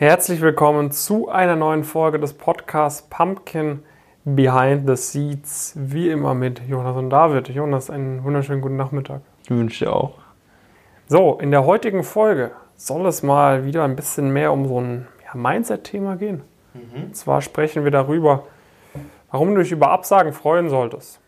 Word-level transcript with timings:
Herzlich 0.00 0.40
willkommen 0.40 0.92
zu 0.92 1.28
einer 1.28 1.56
neuen 1.56 1.82
Folge 1.82 2.20
des 2.20 2.32
Podcasts 2.32 3.02
Pumpkin 3.10 3.82
Behind 4.24 4.88
the 4.88 4.94
Seeds. 4.94 5.72
Wie 5.74 6.08
immer 6.08 6.34
mit 6.34 6.62
Jonas 6.68 6.96
und 6.96 7.10
David. 7.10 7.48
Jonas, 7.48 7.90
einen 7.90 8.22
wunderschönen 8.22 8.60
guten 8.60 8.76
Nachmittag. 8.76 9.22
Ich 9.42 9.50
wünsche 9.50 9.86
dir 9.86 9.92
auch. 9.92 10.14
So, 11.08 11.40
in 11.40 11.50
der 11.50 11.66
heutigen 11.66 12.04
Folge 12.04 12.52
soll 12.76 13.06
es 13.06 13.24
mal 13.24 13.64
wieder 13.64 13.82
ein 13.82 13.96
bisschen 13.96 14.32
mehr 14.32 14.52
um 14.52 14.68
so 14.68 14.80
ein 14.80 15.08
ja, 15.24 15.34
Mindset-Thema 15.34 16.14
gehen. 16.14 16.42
Mhm. 16.74 17.02
Und 17.06 17.16
zwar 17.16 17.42
sprechen 17.42 17.82
wir 17.82 17.90
darüber, 17.90 18.44
warum 19.32 19.52
du 19.56 19.62
dich 19.62 19.72
über 19.72 19.90
Absagen 19.90 20.32
freuen 20.32 20.68
solltest. 20.68 21.18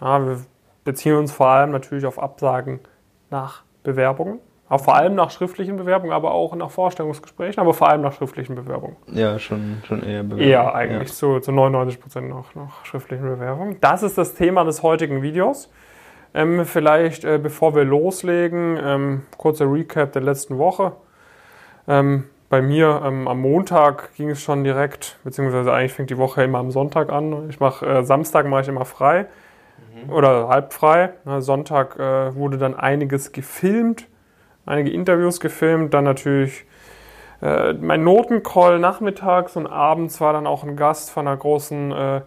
Ja, 0.00 0.24
wir 0.24 0.38
beziehen 0.84 1.16
uns 1.16 1.32
vor 1.32 1.48
allem 1.48 1.72
natürlich 1.72 2.06
auf 2.06 2.22
Absagen 2.22 2.78
nach 3.28 3.64
Bewerbungen. 3.82 4.38
Auch 4.68 4.80
vor 4.80 4.96
allem 4.96 5.14
nach 5.14 5.30
schriftlichen 5.30 5.76
Bewerbungen, 5.76 6.12
aber 6.12 6.32
auch 6.32 6.54
nach 6.54 6.70
Vorstellungsgesprächen, 6.70 7.60
aber 7.60 7.72
vor 7.72 7.88
allem 7.88 8.02
nach 8.02 8.12
schriftlichen 8.12 8.54
Bewerbungen. 8.54 8.96
Ja, 9.06 9.38
schon, 9.38 9.82
schon 9.86 10.02
eher 10.02 10.22
Bewerbungen. 10.22 10.48
Eher 10.48 10.74
eigentlich, 10.74 11.08
ja. 11.08 11.14
zu, 11.14 11.40
zu 11.40 11.52
99 11.52 12.00
Prozent 12.00 12.28
nach, 12.28 12.54
nach 12.54 12.84
schriftlichen 12.84 13.24
Bewerbungen. 13.26 13.78
Das 13.80 14.02
ist 14.02 14.18
das 14.18 14.34
Thema 14.34 14.64
des 14.64 14.82
heutigen 14.82 15.22
Videos. 15.22 15.70
Ähm, 16.34 16.66
vielleicht, 16.66 17.24
äh, 17.24 17.38
bevor 17.42 17.74
wir 17.74 17.84
loslegen, 17.84 18.78
ähm, 18.82 19.22
kurzer 19.38 19.72
Recap 19.72 20.12
der 20.12 20.22
letzten 20.22 20.58
Woche. 20.58 20.92
Ähm, 21.86 22.24
bei 22.50 22.60
mir 22.60 23.02
ähm, 23.06 23.26
am 23.26 23.40
Montag 23.40 24.14
ging 24.16 24.30
es 24.30 24.42
schon 24.42 24.64
direkt, 24.64 25.16
beziehungsweise 25.24 25.72
eigentlich 25.72 25.94
fängt 25.94 26.10
die 26.10 26.18
Woche 26.18 26.42
immer 26.42 26.58
am 26.58 26.70
Sonntag 26.70 27.10
an. 27.10 27.48
Ich 27.48 27.58
mache 27.58 27.86
äh, 27.86 28.02
Samstag 28.04 28.46
mache 28.46 28.62
ich 28.62 28.68
immer 28.68 28.84
frei 28.84 29.26
mhm. 30.04 30.12
oder 30.12 30.48
halb 30.48 30.74
frei. 30.74 31.14
Sonntag 31.38 31.98
äh, 31.98 32.34
wurde 32.34 32.58
dann 32.58 32.74
einiges 32.74 33.32
gefilmt 33.32 34.06
einige 34.68 34.90
Interviews 34.90 35.40
gefilmt, 35.40 35.94
dann 35.94 36.04
natürlich 36.04 36.64
äh, 37.42 37.72
mein 37.74 38.04
Notencall 38.04 38.78
nachmittags 38.78 39.56
und 39.56 39.66
abends 39.66 40.20
war 40.20 40.32
dann 40.32 40.46
auch 40.46 40.64
ein 40.64 40.76
Gast 40.76 41.10
von 41.10 41.26
einer 41.26 41.36
großen 41.36 41.92
äh, 41.92 42.20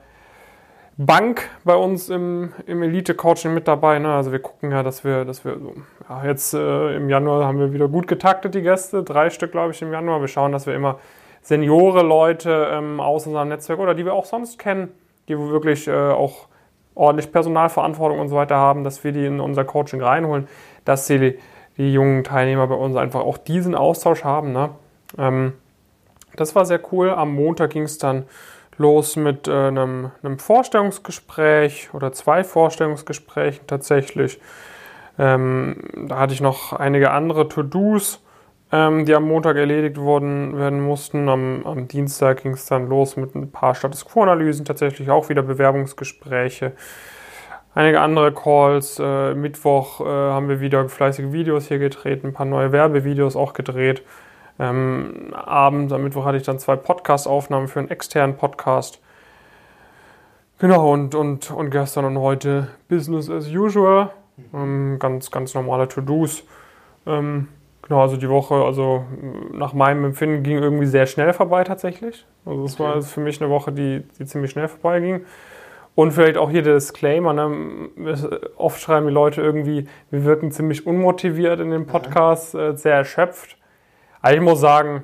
Bank 0.98 1.50
bei 1.64 1.75
uns 1.75 2.09
im, 2.09 2.53
im 2.66 2.83
Elite-Coaching 2.83 3.53
mit 3.53 3.67
dabei. 3.67 4.00
Ne? 4.00 4.14
Also 4.14 4.31
wir 4.31 4.39
gucken 4.39 4.72
ja, 4.72 4.83
dass 4.83 5.03
wir, 5.03 5.25
dass 5.25 5.44
wir 5.45 5.58
so, 5.58 5.73
ja, 6.08 6.25
jetzt 6.25 6.53
äh, 6.53 6.95
im 6.95 7.09
Januar 7.09 7.45
haben 7.45 7.59
wir 7.59 7.73
wieder 7.73 7.88
gut 7.88 8.08
getaktet, 8.08 8.55
die 8.55 8.61
Gäste, 8.61 9.03
drei 9.03 9.30
Stück, 9.30 9.52
glaube 9.52 9.72
ich, 9.72 9.81
im 9.81 9.92
Januar. 9.92 10.22
Wir 10.22 10.28
schauen, 10.28 10.52
dass 10.52 10.67
wir 10.67 10.76
immer 10.76 11.00
Seniore 11.42 12.03
Leute 12.03 12.70
ähm, 12.72 13.00
aus 13.00 13.26
unserem 13.26 13.50
Netzwerk 13.50 13.80
oder 13.80 13.95
die 13.95 14.05
wir 14.05 14.14
auch 14.14 14.26
sonst 14.26 14.59
kennen, 14.59 14.89
die 15.28 15.38
wirklich 15.38 15.88
äh, 15.88 15.92
auch 15.92 16.48
ordentlich 16.94 17.31
Personalverantwortung 17.31 18.20
und 18.20 18.30
so 18.30 18.36
weiter 18.36 18.58
haben, 18.58 18.83
dass 18.83 19.03
wir 19.03 19.11
die 19.11 19.26
in 19.26 19.39
unser 19.39 19.64
Coaching 19.64 20.02
reinholen, 20.02 20.48
dass 20.86 21.08
sie 21.08 21.39
die 21.77 21.94
jungen 21.94 22.23
Teilnehmer 22.23 22.67
bei 22.67 22.75
uns 22.75 22.95
einfach 22.95 23.22
auch 23.22 23.38
diesen 23.38 23.75
Austausch 23.75 24.23
haben. 24.23 24.52
Ne? 24.52 24.69
Ähm, 25.17 25.53
das 26.36 26.55
war 26.55 26.66
sehr 26.66 26.81
cool. 26.91 27.09
Am 27.09 27.33
Montag 27.33 27.72
ging 27.72 27.83
es 27.83 27.97
dann 27.97 28.25
los 28.77 29.16
mit 29.16 29.47
äh, 29.47 29.52
einem, 29.52 30.11
einem, 30.23 30.39
Vorstellungsgespräch 30.39 31.89
oder 31.94 32.11
zwei 32.14 32.44
Vorstellungsgesprächen 32.44 33.67
tatsächlich. 33.67 34.39
Ähm, 35.19 35.77
da 36.08 36.19
hatte 36.19 36.33
ich 36.33 36.42
noch 36.42 36.73
einige 36.73 37.11
andere 37.11 37.47
To-Dos, 37.47 38.23
ähm, 38.72 39.05
die 39.05 39.14
am 39.14 39.27
Montag 39.27 39.58
erledigt 39.58 39.97
wurden, 39.97 40.58
werden 40.58 40.81
mussten. 40.81 41.30
Am, 41.30 41.66
am 41.66 41.88
Dienstag 41.88 42.44
ging 42.44 42.53
es 42.53 42.66
dann 42.66 42.88
los 42.88 43.17
mit 43.17 43.36
ein 43.36 43.52
paar 43.52 43.75
Status 43.75 44.05
Quo-Analysen, 44.05 44.66
tatsächlich 44.66 45.09
auch 45.09 45.30
wieder 45.30 45.44
Bewerbungsgespräche 45.44 46.73
einige 47.73 48.02
andere 48.02 48.31
Calls. 48.31 49.00
Äh, 49.00 49.33
Mittwoch 49.33 50.02
äh, 50.02 50.05
haben 50.05 50.50
wir 50.50 50.59
wieder 50.59 50.88
fleißige 50.88 51.31
Videos 51.31 51.67
hier 51.67 51.80
gedreht, 51.80 52.23
ein 52.23 52.33
paar 52.33 52.45
neue 52.45 52.72
Werbevideos 52.72 53.36
auch 53.36 53.53
gedreht. 53.53 54.03
Ähm, 54.59 55.33
Abend, 55.33 55.92
am 55.92 56.03
Mittwoch 56.03 56.25
hatte 56.25 56.38
ich 56.38 56.44
dann 56.44 56.59
zwei 56.59 56.75
Podcast-Aufnahmen 56.75 57.67
für 57.67 57.80
einen 57.80 57.89
externen 57.89 58.38
Podcast. 58.38 58.99
Genau, 60.59 60.92
und, 60.94 61.16
und, 61.16 61.49
und 61.49 61.72
gestern 61.72 62.05
und 62.05 62.19
heute 62.19 62.67
Business 62.88 63.30
as 63.30 63.47
usual. 63.49 64.11
Ähm, 64.54 64.98
ganz, 64.99 65.31
ganz 65.31 65.55
normale 65.55 65.87
To-Dos. 65.87 66.43
Ähm, 67.08 67.48
genau, 67.81 68.02
also 68.02 68.17
die 68.17 68.30
Woche, 68.30 68.54
also 68.54 69.05
nach 69.54 69.73
meinem 69.73 70.05
Empfinden 70.05 70.43
ging 70.43 70.58
irgendwie 70.58 70.86
sehr 70.86 71.08
schnell 71.08 71.33
vorbei 71.33 71.64
tatsächlich. 71.64 72.26
Also 72.45 72.65
es 72.65 72.80
war 72.80 73.02
für 73.02 73.21
mich 73.21 73.42
eine 73.42 73.49
Woche, 73.49 73.71
die, 73.71 74.04
die 74.20 74.26
ziemlich 74.26 74.52
schnell 74.52 74.67
vorbei 74.67 74.99
ging. 74.99 75.26
Und 75.94 76.12
vielleicht 76.12 76.38
auch 76.38 76.50
hier 76.50 76.62
der 76.62 76.76
Disclaimer, 76.76 77.34
ne? 77.34 77.90
oft 78.56 78.82
schreiben 78.82 79.08
die 79.08 79.14
Leute 79.14 79.42
irgendwie, 79.42 79.88
wir 80.10 80.24
wirken 80.24 80.52
ziemlich 80.52 80.88
unmotiviert 80.88 81.60
in 81.60 81.70
dem 81.70 81.86
Podcast, 81.86 82.56
äh, 82.56 82.76
sehr 82.78 82.96
erschöpft. 82.96 83.58
Aber 84.22 84.34
ich 84.34 84.42
muss 84.42 84.60
sagen, 84.60 85.04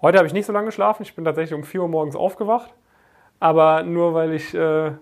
heute 0.00 0.18
habe 0.18 0.26
ich 0.26 0.32
nicht 0.32 0.46
so 0.46 0.52
lange 0.52 0.66
geschlafen, 0.66 1.02
ich 1.02 1.14
bin 1.14 1.24
tatsächlich 1.24 1.54
um 1.54 1.64
4 1.64 1.82
Uhr 1.82 1.88
morgens 1.88 2.14
aufgewacht, 2.14 2.72
aber 3.40 3.82
nur 3.82 4.14
weil 4.14 4.32
ich 4.32 4.54
äh, 4.54 4.92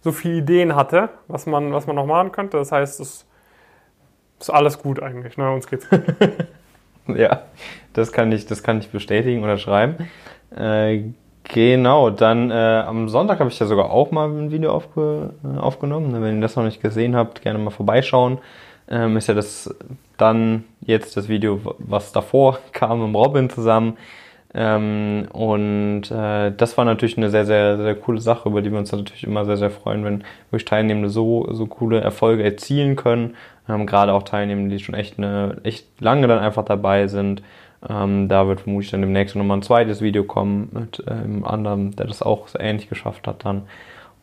so 0.00 0.12
viele 0.12 0.38
Ideen 0.38 0.74
hatte, 0.74 1.10
was 1.28 1.46
man, 1.46 1.72
was 1.72 1.86
man 1.86 1.96
noch 1.96 2.06
machen 2.06 2.32
könnte. 2.32 2.56
Das 2.56 2.72
heißt, 2.72 2.98
es 3.00 3.26
ist 4.40 4.50
alles 4.50 4.80
gut 4.80 5.00
eigentlich, 5.00 5.36
ne? 5.36 5.52
uns 5.52 5.68
geht's 5.68 5.88
gut. 5.88 6.02
ja, 7.16 7.42
das 7.92 8.10
kann 8.10 8.32
ich, 8.32 8.46
das 8.46 8.62
kann 8.62 8.78
ich 8.78 8.90
bestätigen 8.90 9.44
oder 9.44 9.58
schreiben. 9.58 10.08
Äh, 10.56 11.10
Genau, 11.48 12.10
dann 12.10 12.50
äh, 12.50 12.54
am 12.86 13.08
Sonntag 13.08 13.40
habe 13.40 13.48
ich 13.48 13.58
ja 13.58 13.66
sogar 13.66 13.90
auch 13.90 14.10
mal 14.10 14.28
ein 14.28 14.50
Video 14.50 14.70
aufge 14.70 15.30
äh, 15.42 15.58
aufgenommen. 15.58 16.12
Wenn 16.22 16.36
ihr 16.36 16.42
das 16.42 16.56
noch 16.56 16.64
nicht 16.64 16.82
gesehen 16.82 17.16
habt, 17.16 17.40
gerne 17.40 17.58
mal 17.58 17.70
vorbeischauen. 17.70 18.38
Ähm, 18.90 19.16
ist 19.16 19.28
ja 19.28 19.34
das 19.34 19.74
dann 20.18 20.64
jetzt 20.82 21.16
das 21.16 21.28
Video, 21.28 21.60
was 21.78 22.12
davor 22.12 22.58
kam 22.72 23.04
mit 23.04 23.16
Robin 23.16 23.48
zusammen. 23.48 23.96
Ähm, 24.54 25.28
und 25.32 26.10
äh, 26.10 26.52
das 26.52 26.76
war 26.76 26.84
natürlich 26.84 27.16
eine 27.16 27.30
sehr, 27.30 27.44
sehr, 27.46 27.76
sehr 27.76 27.94
coole 27.94 28.20
Sache, 28.20 28.48
über 28.48 28.62
die 28.62 28.70
wir 28.70 28.78
uns 28.78 28.92
natürlich 28.92 29.24
immer 29.24 29.44
sehr, 29.44 29.56
sehr 29.58 29.70
freuen, 29.70 30.04
wenn 30.04 30.24
wirklich 30.50 30.64
Teilnehmende 30.64 31.10
so, 31.10 31.46
so 31.52 31.66
coole 31.66 32.00
Erfolge 32.00 32.44
erzielen 32.44 32.96
können. 32.96 33.36
Ähm, 33.68 33.86
Gerade 33.86 34.12
auch 34.12 34.22
Teilnehmende, 34.22 34.76
die 34.76 34.82
schon 34.82 34.94
echt, 34.94 35.18
eine, 35.18 35.58
echt 35.64 35.86
lange 36.00 36.26
dann 36.28 36.38
einfach 36.38 36.64
dabei 36.64 37.06
sind. 37.08 37.42
Ähm, 37.88 38.28
da 38.28 38.48
wird 38.48 38.62
vermutlich 38.62 38.90
dann 38.90 39.02
demnächst 39.02 39.36
nochmal 39.36 39.58
ein 39.58 39.62
zweites 39.62 40.00
Video 40.00 40.24
kommen 40.24 40.68
mit 40.72 41.02
äh, 41.06 41.10
einem 41.10 41.44
anderen, 41.44 41.92
der 41.92 42.06
das 42.06 42.22
auch 42.22 42.48
sehr 42.48 42.60
ähnlich 42.60 42.88
geschafft 42.88 43.26
hat 43.26 43.44
dann. 43.44 43.62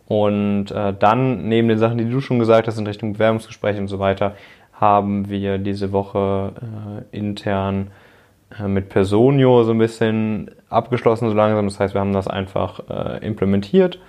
Und 0.08 0.72
äh, 0.72 0.94
dann, 0.98 1.48
neben 1.48 1.68
den 1.68 1.80
Sachen, 1.80 1.98
die 1.98 2.10
du 2.10 2.22
schon 2.22 2.40
gesagt 2.40 2.68
hast, 2.68 2.78
in 2.78 2.86
Richtung 2.86 3.14
Bewerbungsgespräche 3.14 3.80
und 3.80 3.88
so 3.88 4.00
weiter, 4.00 4.36
haben 4.74 5.30
wir 5.30 5.58
diese 5.58 5.92
Woche 5.92 6.52
äh, 7.12 7.18
intern 7.18 7.92
äh, 8.60 8.68
mit 8.68 8.90
Personio 8.90 9.64
so 9.64 9.72
ein 9.72 9.78
bisschen 9.78 10.52
abgeschlossen, 10.70 11.30
so 11.30 11.36
langsam. 11.36 11.66
Das 11.66 11.80
heißt, 11.80 11.94
wir 11.94 12.02
haben 12.02 12.14
das 12.14 12.28
einfach 12.28 12.82
äh, 12.90 13.26
implementiert. 13.26 14.00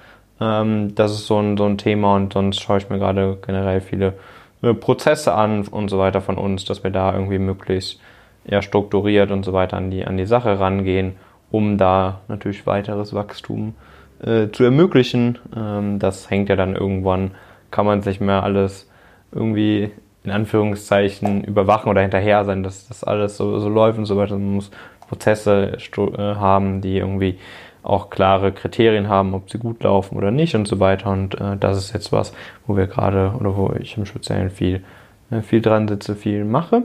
Ähm, 0.41 0.95
das 0.95 1.13
ist 1.13 1.27
so 1.27 1.39
ein, 1.39 1.57
so 1.57 1.65
ein 1.65 1.79
Thema 1.79 2.17
und 2.17 2.33
sonst 2.33 2.61
schaue 2.61 2.79
ich 2.79 2.91
mir 2.91 2.99
gerade 2.99 3.39
generell 3.47 3.81
viele 3.81 4.15
äh, 4.63 4.75
Prozesse 4.75 5.35
an 5.35 5.67
und 5.69 5.89
so 5.89 5.99
weiter 5.99 6.21
von 6.21 6.37
uns, 6.37 6.65
dass 6.65 6.85
wir 6.85 6.91
da 6.91 7.13
irgendwie 7.15 7.39
möglichst 7.39 8.01
ja, 8.49 8.63
strukturiert 8.63 9.31
und 9.31 9.45
so 9.45 9.53
weiter 9.53 9.77
an 9.77 9.91
die, 9.91 10.05
an 10.05 10.17
die 10.17 10.27
Sache 10.27 10.59
rangehen, 10.59 11.15
um 11.51 11.79
da 11.79 12.21
natürlich 12.29 12.67
weiteres 12.67 13.15
Wachstum 13.15 13.75
äh, 14.23 14.49
zu 14.51 14.65
ermöglichen. 14.65 15.39
Ähm, 15.57 15.99
das 15.99 16.31
hängt 16.31 16.49
ja 16.49 16.57
dann 16.57 16.77
irgendwann, 16.77 17.33
kann 17.71 17.87
man 17.87 18.03
sich 18.03 18.21
mehr 18.21 18.43
alles 18.43 18.91
irgendwie 19.33 19.91
in 20.25 20.31
Anführungszeichen 20.31 21.45
überwachen 21.45 21.89
oder 21.89 22.03
hinterher 22.03 22.45
sein, 22.45 22.63
dass 22.63 22.89
das 22.89 23.05
alles 23.05 23.37
so, 23.37 23.59
so 23.59 23.69
läuft 23.69 23.99
und 23.99 24.07
so 24.07 24.17
weiter. 24.17 24.35
Man 24.35 24.55
muss 24.55 24.71
Prozesse 25.09 25.77
äh, 25.97 26.19
haben, 26.19 26.81
die 26.81 26.99
irgendwie 26.99 27.39
auch 27.83 28.11
klare 28.11 28.51
Kriterien 28.51 29.09
haben, 29.09 29.35
ob 29.35 29.49
sie 29.49 29.59
gut 29.59 29.85
laufen 29.85 30.17
oder 30.17 30.33
nicht 30.33 30.57
und 30.57 30.67
so 30.67 30.81
weiter. 30.81 31.11
Und 31.11 31.41
äh, 31.41 31.57
das 31.57 31.79
ist 31.79 31.93
jetzt 31.93 32.13
was, 32.13 32.33
wo 32.67 32.77
wir 32.77 32.89
gerade 32.89 33.35
oder 33.39 33.57
wo 33.57 33.73
ich 33.79 33.97
im 33.97 34.07
Speziellen 34.07 34.51
viel, 34.51 34.83
äh, 35.31 35.43
viel 35.43 35.61
dran 35.61 35.87
sitze, 35.87 36.17
viel 36.17 36.45
mache. 36.45 36.83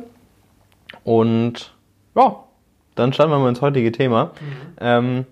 Und 1.04 1.74
ja, 2.16 2.44
dann 2.96 3.14
starten 3.14 3.32
wir 3.32 3.40
mal 3.40 3.50
ins 3.50 3.62
heutige 3.62 3.92
Thema. 3.92 4.26
Mhm. 4.26 4.32
Ähm, 4.80 5.26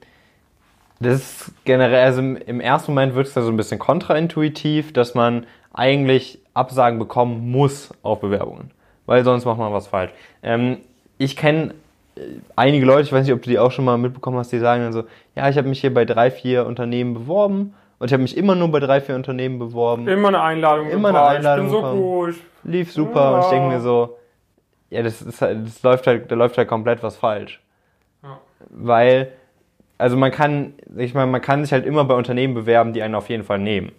das 0.99 1.15
ist 1.15 1.51
generell, 1.63 2.03
also 2.03 2.21
im 2.21 2.59
ersten 2.59 2.91
Moment 2.91 3.15
wird 3.15 3.27
es 3.27 3.35
ja 3.35 3.41
so 3.41 3.49
ein 3.49 3.57
bisschen 3.57 3.79
kontraintuitiv, 3.79 4.91
dass 4.91 5.15
man 5.15 5.45
eigentlich 5.73 6.39
Absagen 6.53 6.99
bekommen 6.99 7.51
muss 7.51 7.91
auf 8.03 8.19
Bewerbungen, 8.19 8.71
weil 9.05 9.23
sonst 9.23 9.45
macht 9.45 9.59
man 9.59 9.71
was 9.71 9.87
falsch. 9.87 10.11
Ähm, 10.43 10.77
ich 11.17 11.37
kenne 11.37 11.73
äh, 12.15 12.21
einige 12.57 12.85
Leute, 12.85 13.03
ich 13.03 13.13
weiß 13.13 13.25
nicht, 13.25 13.33
ob 13.33 13.41
du 13.41 13.49
die 13.49 13.59
auch 13.59 13.71
schon 13.71 13.85
mal 13.85 13.97
mitbekommen 13.97 14.37
hast, 14.37 14.51
die 14.51 14.59
sagen 14.59 14.83
dann 14.83 14.93
so, 14.93 15.03
ja, 15.35 15.47
ich 15.47 15.57
habe 15.57 15.69
mich 15.69 15.79
hier 15.79 15.93
bei 15.93 16.03
drei, 16.03 16.31
vier 16.31 16.65
Unternehmen 16.65 17.13
beworben 17.13 17.73
und 17.99 18.07
ich 18.07 18.13
habe 18.13 18.23
mich 18.23 18.35
immer 18.35 18.55
nur 18.55 18.69
bei 18.69 18.81
drei, 18.81 18.99
vier 18.99 19.15
Unternehmen 19.15 19.57
beworben. 19.57 20.07
Immer 20.07 20.29
eine 20.29 20.41
Einladung. 20.41 20.89
Immer 20.89 21.09
eine 21.09 21.21
Einladung. 21.21 21.67
Ich 21.67 21.71
bin 21.71 21.81
so 21.81 21.91
gut. 21.91 22.35
Lief 22.63 22.91
super 22.91 23.21
ja. 23.21 23.35
und 23.35 23.43
ich 23.43 23.49
denke 23.49 23.69
mir 23.69 23.79
so, 23.79 24.17
ja, 24.89 25.03
das, 25.03 25.21
ist 25.21 25.41
halt, 25.41 25.65
das 25.65 25.83
läuft 25.83 26.07
halt, 26.07 26.31
da 26.31 26.35
läuft 26.35 26.57
halt 26.57 26.67
komplett 26.67 27.03
was 27.03 27.15
falsch. 27.17 27.61
Ja. 28.23 28.39
Weil, 28.69 29.33
also 29.97 30.17
man 30.17 30.31
kann, 30.31 30.73
ich 30.97 31.13
meine, 31.13 31.31
man 31.31 31.41
kann 31.41 31.63
sich 31.63 31.71
halt 31.71 31.85
immer 31.85 32.05
bei 32.05 32.15
Unternehmen 32.15 32.53
bewerben, 32.53 32.93
die 32.93 33.01
einen 33.01 33.15
auf 33.15 33.29
jeden 33.29 33.43
Fall 33.43 33.59
nehmen. 33.59 33.91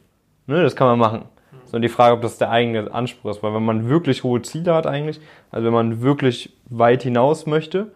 Ne, 0.47 0.63
das 0.63 0.75
kann 0.75 0.89
man 0.89 0.99
machen. 0.99 1.21
Mhm. 1.53 1.57
So 1.67 1.79
die 1.79 1.89
Frage, 1.89 2.15
ob 2.15 2.23
das 2.23 2.39
der 2.39 2.51
eigene 2.51 2.93
Anspruch 2.93 3.31
ist, 3.31 3.43
weil 3.43 3.55
wenn 3.55 3.65
man 3.65 3.89
wirklich 3.89 4.25
hohe 4.25 4.43
Ziele 4.43 4.75
hat 4.75 4.87
eigentlich, 4.87 5.21
also 5.51 5.67
wenn 5.67 5.73
man 5.73 6.03
wirklich 6.03 6.57
weit 6.69 7.03
hinaus 7.03 7.47
möchte, 7.47 7.93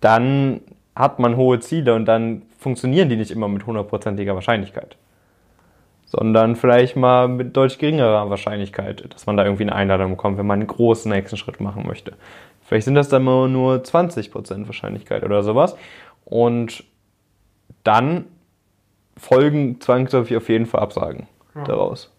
dann 0.00 0.62
hat 0.94 1.18
man 1.18 1.36
hohe 1.36 1.60
Ziele 1.60 1.94
und 1.94 2.06
dann 2.06 2.42
funktionieren 2.58 3.08
die 3.08 3.16
nicht 3.16 3.30
immer 3.30 3.48
mit 3.48 3.66
hundertprozentiger 3.66 4.34
Wahrscheinlichkeit. 4.34 4.96
Sondern 6.10 6.56
vielleicht 6.56 6.96
mal 6.96 7.28
mit 7.28 7.56
deutlich 7.56 7.78
geringerer 7.78 8.28
Wahrscheinlichkeit, 8.28 9.14
dass 9.14 9.26
man 9.26 9.36
da 9.36 9.44
irgendwie 9.44 9.62
eine 9.62 9.76
Einladung 9.76 10.10
bekommt, 10.10 10.38
wenn 10.38 10.46
man 10.46 10.58
einen 10.58 10.66
großen 10.66 11.10
nächsten 11.10 11.36
Schritt 11.36 11.60
machen 11.60 11.86
möchte. 11.86 12.14
Vielleicht 12.62 12.84
sind 12.84 12.96
das 12.96 13.08
dann 13.08 13.22
mal 13.22 13.48
nur 13.48 13.76
20% 13.76 14.66
Wahrscheinlichkeit 14.66 15.22
oder 15.22 15.42
sowas. 15.42 15.76
Und 16.24 16.84
dann 17.84 18.26
folgen 19.16 19.80
zwangsläufig 19.80 20.36
auf 20.36 20.48
jeden 20.48 20.66
Fall 20.66 20.80
Absagen 20.80 21.28
ja. 21.54 21.64
daraus. 21.64 22.12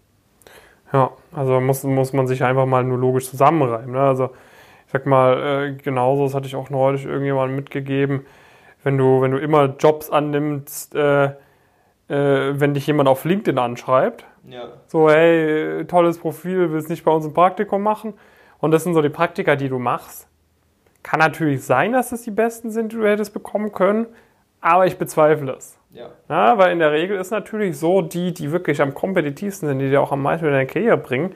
Ja, 0.94 1.12
also 1.34 1.60
muss, 1.62 1.84
muss 1.84 2.14
man 2.14 2.28
sich 2.28 2.44
einfach 2.44 2.66
mal 2.66 2.84
nur 2.84 2.98
logisch 2.98 3.30
zusammenreimen. 3.30 3.92
Ne? 3.92 4.02
Also 4.02 4.32
ich 4.86 4.92
sag 4.92 5.06
mal, 5.06 5.70
äh, 5.70 5.82
genauso, 5.82 6.26
das 6.26 6.36
hatte 6.36 6.48
ich 6.48 6.56
auch 6.56 6.70
neulich 6.70 7.06
irgendjemandem 7.06 7.56
mitgegeben, 7.56 8.26
wenn 8.84 8.98
du, 8.98 9.22
wenn 9.22 9.32
du 9.32 9.38
immer 9.38 9.76
Jobs 9.80 10.10
annimmst, 10.10 10.96
äh, 10.96 11.32
äh, 12.12 12.60
wenn 12.60 12.74
dich 12.74 12.86
jemand 12.88 13.08
auf 13.08 13.24
LinkedIn 13.24 13.58
anschreibt, 13.58 14.25
ja. 14.48 14.68
so, 14.88 15.10
hey, 15.10 15.86
tolles 15.86 16.18
Profil, 16.18 16.72
willst 16.72 16.90
nicht 16.90 17.06
bei 17.06 17.12
uns 17.12 17.25
ein 17.25 17.34
Praktikum 17.34 17.81
machen? 17.81 18.16
Und 18.60 18.72
das 18.72 18.84
sind 18.84 18.94
so 18.94 19.02
die 19.02 19.10
Praktika, 19.10 19.56
die 19.56 19.69
du 19.69 19.80
machst. 19.80 20.28
Kann 21.04 21.19
natürlich 21.19 21.63
sein, 21.63 21.94
dass 21.94 22.12
es 22.12 22.24
die 22.24 22.31
besten 22.31 22.69
sind, 22.69 22.92
die 22.92 22.98
du 22.98 23.08
hättest 23.08 23.34
bekommen 23.34 23.72
können, 23.72 24.08
aber 24.60 24.86
ich 24.86 24.98
bezweifle 24.98 25.54
es. 25.54 25.80
Ja. 25.92 26.10
ja. 26.30 26.58
Weil 26.58 26.74
in 26.74 26.80
der 26.80 26.92
Regel 26.92 27.18
ist 27.18 27.31
natürlich 27.31 27.80
so, 27.80 28.02
die, 28.02 28.34
die 28.34 28.52
wirklich 28.52 28.81
am 28.81 28.94
kompetitivsten 28.94 29.69
sind, 29.69 29.80
die 29.80 29.90
dir 29.90 30.02
auch 30.02 30.12
am 30.12 30.22
meisten 30.22 30.46
in 30.46 30.52
deine 30.52 30.68
Karriere 30.68 30.98
bringen, 30.98 31.34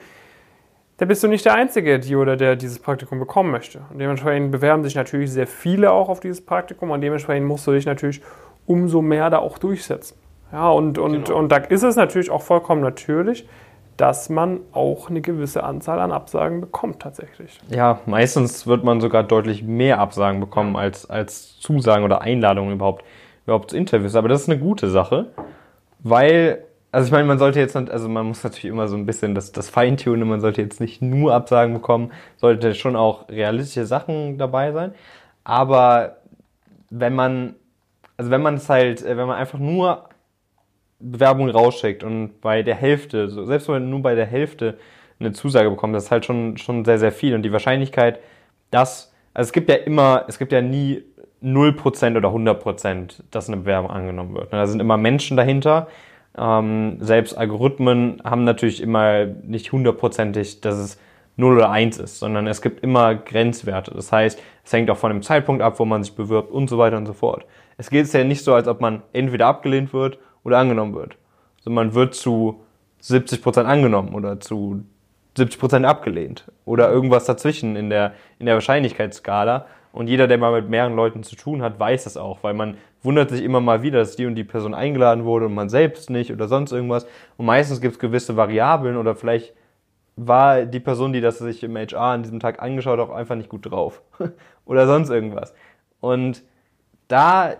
da 0.98 1.06
bist 1.06 1.22
du 1.22 1.28
nicht 1.28 1.44
der 1.44 1.54
Einzige, 1.54 1.98
die 1.98 2.16
oder 2.16 2.36
der 2.36 2.54
dieses 2.54 2.78
Praktikum 2.78 3.18
bekommen 3.18 3.50
möchte. 3.50 3.82
Und 3.90 3.98
dementsprechend 3.98 4.52
bewerben 4.52 4.84
sich 4.84 4.94
natürlich 4.94 5.32
sehr 5.32 5.46
viele 5.46 5.90
auch 5.90 6.08
auf 6.08 6.20
dieses 6.20 6.44
Praktikum 6.44 6.90
und 6.90 7.00
dementsprechend 7.00 7.46
musst 7.46 7.66
du 7.66 7.72
dich 7.72 7.86
natürlich 7.86 8.22
umso 8.66 9.02
mehr 9.02 9.30
da 9.30 9.38
auch 9.38 9.58
durchsetzen. 9.58 10.16
Ja, 10.56 10.70
und, 10.70 10.96
und, 10.96 11.26
genau. 11.26 11.38
und 11.38 11.52
da 11.52 11.58
ist 11.58 11.82
es 11.82 11.96
natürlich 11.96 12.30
auch 12.30 12.40
vollkommen 12.40 12.80
natürlich, 12.80 13.46
dass 13.98 14.30
man 14.30 14.60
auch 14.72 15.10
eine 15.10 15.20
gewisse 15.20 15.62
Anzahl 15.62 16.00
an 16.00 16.12
Absagen 16.12 16.62
bekommt 16.62 17.00
tatsächlich. 17.00 17.60
Ja, 17.68 18.00
meistens 18.06 18.66
wird 18.66 18.82
man 18.82 19.02
sogar 19.02 19.22
deutlich 19.22 19.62
mehr 19.62 19.98
Absagen 19.98 20.40
bekommen 20.40 20.74
als, 20.74 21.10
als 21.10 21.60
Zusagen 21.60 22.04
oder 22.04 22.22
Einladungen 22.22 22.72
überhaupt, 22.72 23.04
überhaupt 23.44 23.72
zu 23.72 23.76
Interviews. 23.76 24.14
Aber 24.14 24.28
das 24.28 24.44
ist 24.44 24.48
eine 24.48 24.58
gute 24.58 24.88
Sache, 24.88 25.26
weil 25.98 26.64
also 26.90 27.04
ich 27.04 27.12
meine, 27.12 27.26
man 27.26 27.38
sollte 27.38 27.60
jetzt, 27.60 27.76
also 27.76 28.08
man 28.08 28.24
muss 28.24 28.42
natürlich 28.42 28.64
immer 28.64 28.88
so 28.88 28.96
ein 28.96 29.04
bisschen 29.04 29.34
das, 29.34 29.52
das 29.52 29.68
Feintunen, 29.68 30.26
man 30.26 30.40
sollte 30.40 30.62
jetzt 30.62 30.80
nicht 30.80 31.02
nur 31.02 31.34
Absagen 31.34 31.74
bekommen, 31.74 32.12
sollte 32.38 32.74
schon 32.74 32.96
auch 32.96 33.28
realistische 33.28 33.84
Sachen 33.84 34.38
dabei 34.38 34.72
sein. 34.72 34.94
Aber 35.44 36.16
wenn 36.88 37.14
man, 37.14 37.56
also 38.16 38.30
wenn 38.30 38.40
man 38.40 38.54
es 38.54 38.70
halt, 38.70 39.04
äh, 39.04 39.18
wenn 39.18 39.26
man 39.26 39.36
einfach 39.36 39.58
nur 39.58 40.05
Bewerbungen 41.10 41.50
rausschickt 41.50 42.04
und 42.04 42.40
bei 42.40 42.62
der 42.62 42.74
Hälfte, 42.74 43.28
selbst 43.46 43.68
wenn 43.68 43.74
man 43.74 43.90
nur 43.90 44.02
bei 44.02 44.14
der 44.14 44.26
Hälfte 44.26 44.78
eine 45.18 45.32
Zusage 45.32 45.70
bekommt, 45.70 45.94
das 45.94 46.04
ist 46.04 46.10
halt 46.10 46.24
schon, 46.24 46.56
schon 46.58 46.84
sehr, 46.84 46.98
sehr 46.98 47.12
viel. 47.12 47.34
Und 47.34 47.42
die 47.42 47.52
Wahrscheinlichkeit, 47.52 48.20
dass, 48.70 49.14
also 49.32 49.48
es 49.48 49.52
gibt 49.52 49.68
ja 49.68 49.76
immer, 49.76 50.24
es 50.28 50.38
gibt 50.38 50.52
ja 50.52 50.60
nie 50.60 51.02
0% 51.42 52.16
oder 52.16 52.28
100%, 52.28 53.22
dass 53.30 53.48
eine 53.48 53.58
Bewerbung 53.58 53.90
angenommen 53.90 54.34
wird. 54.34 54.52
Da 54.52 54.66
sind 54.66 54.80
immer 54.80 54.96
Menschen 54.96 55.36
dahinter, 55.36 55.88
ähm, 56.36 56.98
selbst 57.00 57.36
Algorithmen 57.36 58.20
haben 58.24 58.44
natürlich 58.44 58.82
immer 58.82 59.24
nicht 59.24 59.72
hundertprozentig, 59.72 60.60
dass 60.60 60.76
es 60.76 60.98
0 61.36 61.56
oder 61.56 61.70
1 61.70 61.98
ist, 61.98 62.18
sondern 62.18 62.46
es 62.46 62.62
gibt 62.62 62.82
immer 62.82 63.14
Grenzwerte. 63.14 63.92
Das 63.94 64.12
heißt, 64.12 64.40
es 64.64 64.72
hängt 64.72 64.90
auch 64.90 64.96
von 64.96 65.10
dem 65.10 65.22
Zeitpunkt 65.22 65.62
ab, 65.62 65.78
wo 65.78 65.84
man 65.84 66.02
sich 66.02 66.14
bewirbt 66.14 66.50
und 66.50 66.68
so 66.68 66.78
weiter 66.78 66.96
und 66.96 67.06
so 67.06 67.12
fort. 67.12 67.46
Es 67.78 67.90
geht 67.90 68.10
ja 68.12 68.24
nicht 68.24 68.42
so, 68.42 68.54
als 68.54 68.68
ob 68.68 68.80
man 68.80 69.02
entweder 69.12 69.46
abgelehnt 69.46 69.92
wird 69.92 70.18
oder 70.46 70.58
angenommen 70.58 70.94
wird. 70.94 71.16
Also 71.58 71.70
man 71.70 71.94
wird 71.94 72.14
zu 72.14 72.60
70% 73.02 73.64
angenommen 73.64 74.14
oder 74.14 74.38
zu 74.38 74.84
70% 75.36 75.84
abgelehnt 75.84 76.44
oder 76.64 76.88
irgendwas 76.88 77.24
dazwischen 77.24 77.74
in 77.74 77.90
der, 77.90 78.14
in 78.38 78.46
der 78.46 78.54
Wahrscheinlichkeitsskala. 78.54 79.66
Und 79.92 80.08
jeder, 80.08 80.28
der 80.28 80.38
mal 80.38 80.60
mit 80.60 80.70
mehreren 80.70 80.94
Leuten 80.94 81.24
zu 81.24 81.34
tun 81.34 81.62
hat, 81.62 81.80
weiß 81.80 82.04
das 82.04 82.16
auch, 82.16 82.42
weil 82.42 82.54
man 82.54 82.76
wundert 83.02 83.30
sich 83.30 83.42
immer 83.42 83.60
mal 83.60 83.82
wieder, 83.82 83.98
dass 83.98 84.14
die 84.14 84.26
und 84.26 84.36
die 84.36 84.44
Person 84.44 84.72
eingeladen 84.72 85.24
wurde 85.24 85.46
und 85.46 85.54
man 85.54 85.68
selbst 85.68 86.10
nicht 86.10 86.30
oder 86.30 86.46
sonst 86.46 86.70
irgendwas. 86.70 87.06
Und 87.36 87.46
meistens 87.46 87.80
gibt 87.80 87.94
es 87.94 87.98
gewisse 87.98 88.36
Variablen 88.36 88.96
oder 88.96 89.16
vielleicht 89.16 89.52
war 90.14 90.64
die 90.64 90.80
Person, 90.80 91.12
die 91.12 91.20
das 91.20 91.38
sich 91.38 91.64
im 91.64 91.76
HR 91.76 92.00
an 92.00 92.22
diesem 92.22 92.38
Tag 92.38 92.62
angeschaut 92.62 93.00
hat, 93.00 93.08
auch 93.08 93.14
einfach 93.14 93.34
nicht 93.34 93.48
gut 93.48 93.68
drauf. 93.68 94.00
oder 94.64 94.86
sonst 94.86 95.10
irgendwas. 95.10 95.54
Und 96.00 96.42
da, 97.08 97.54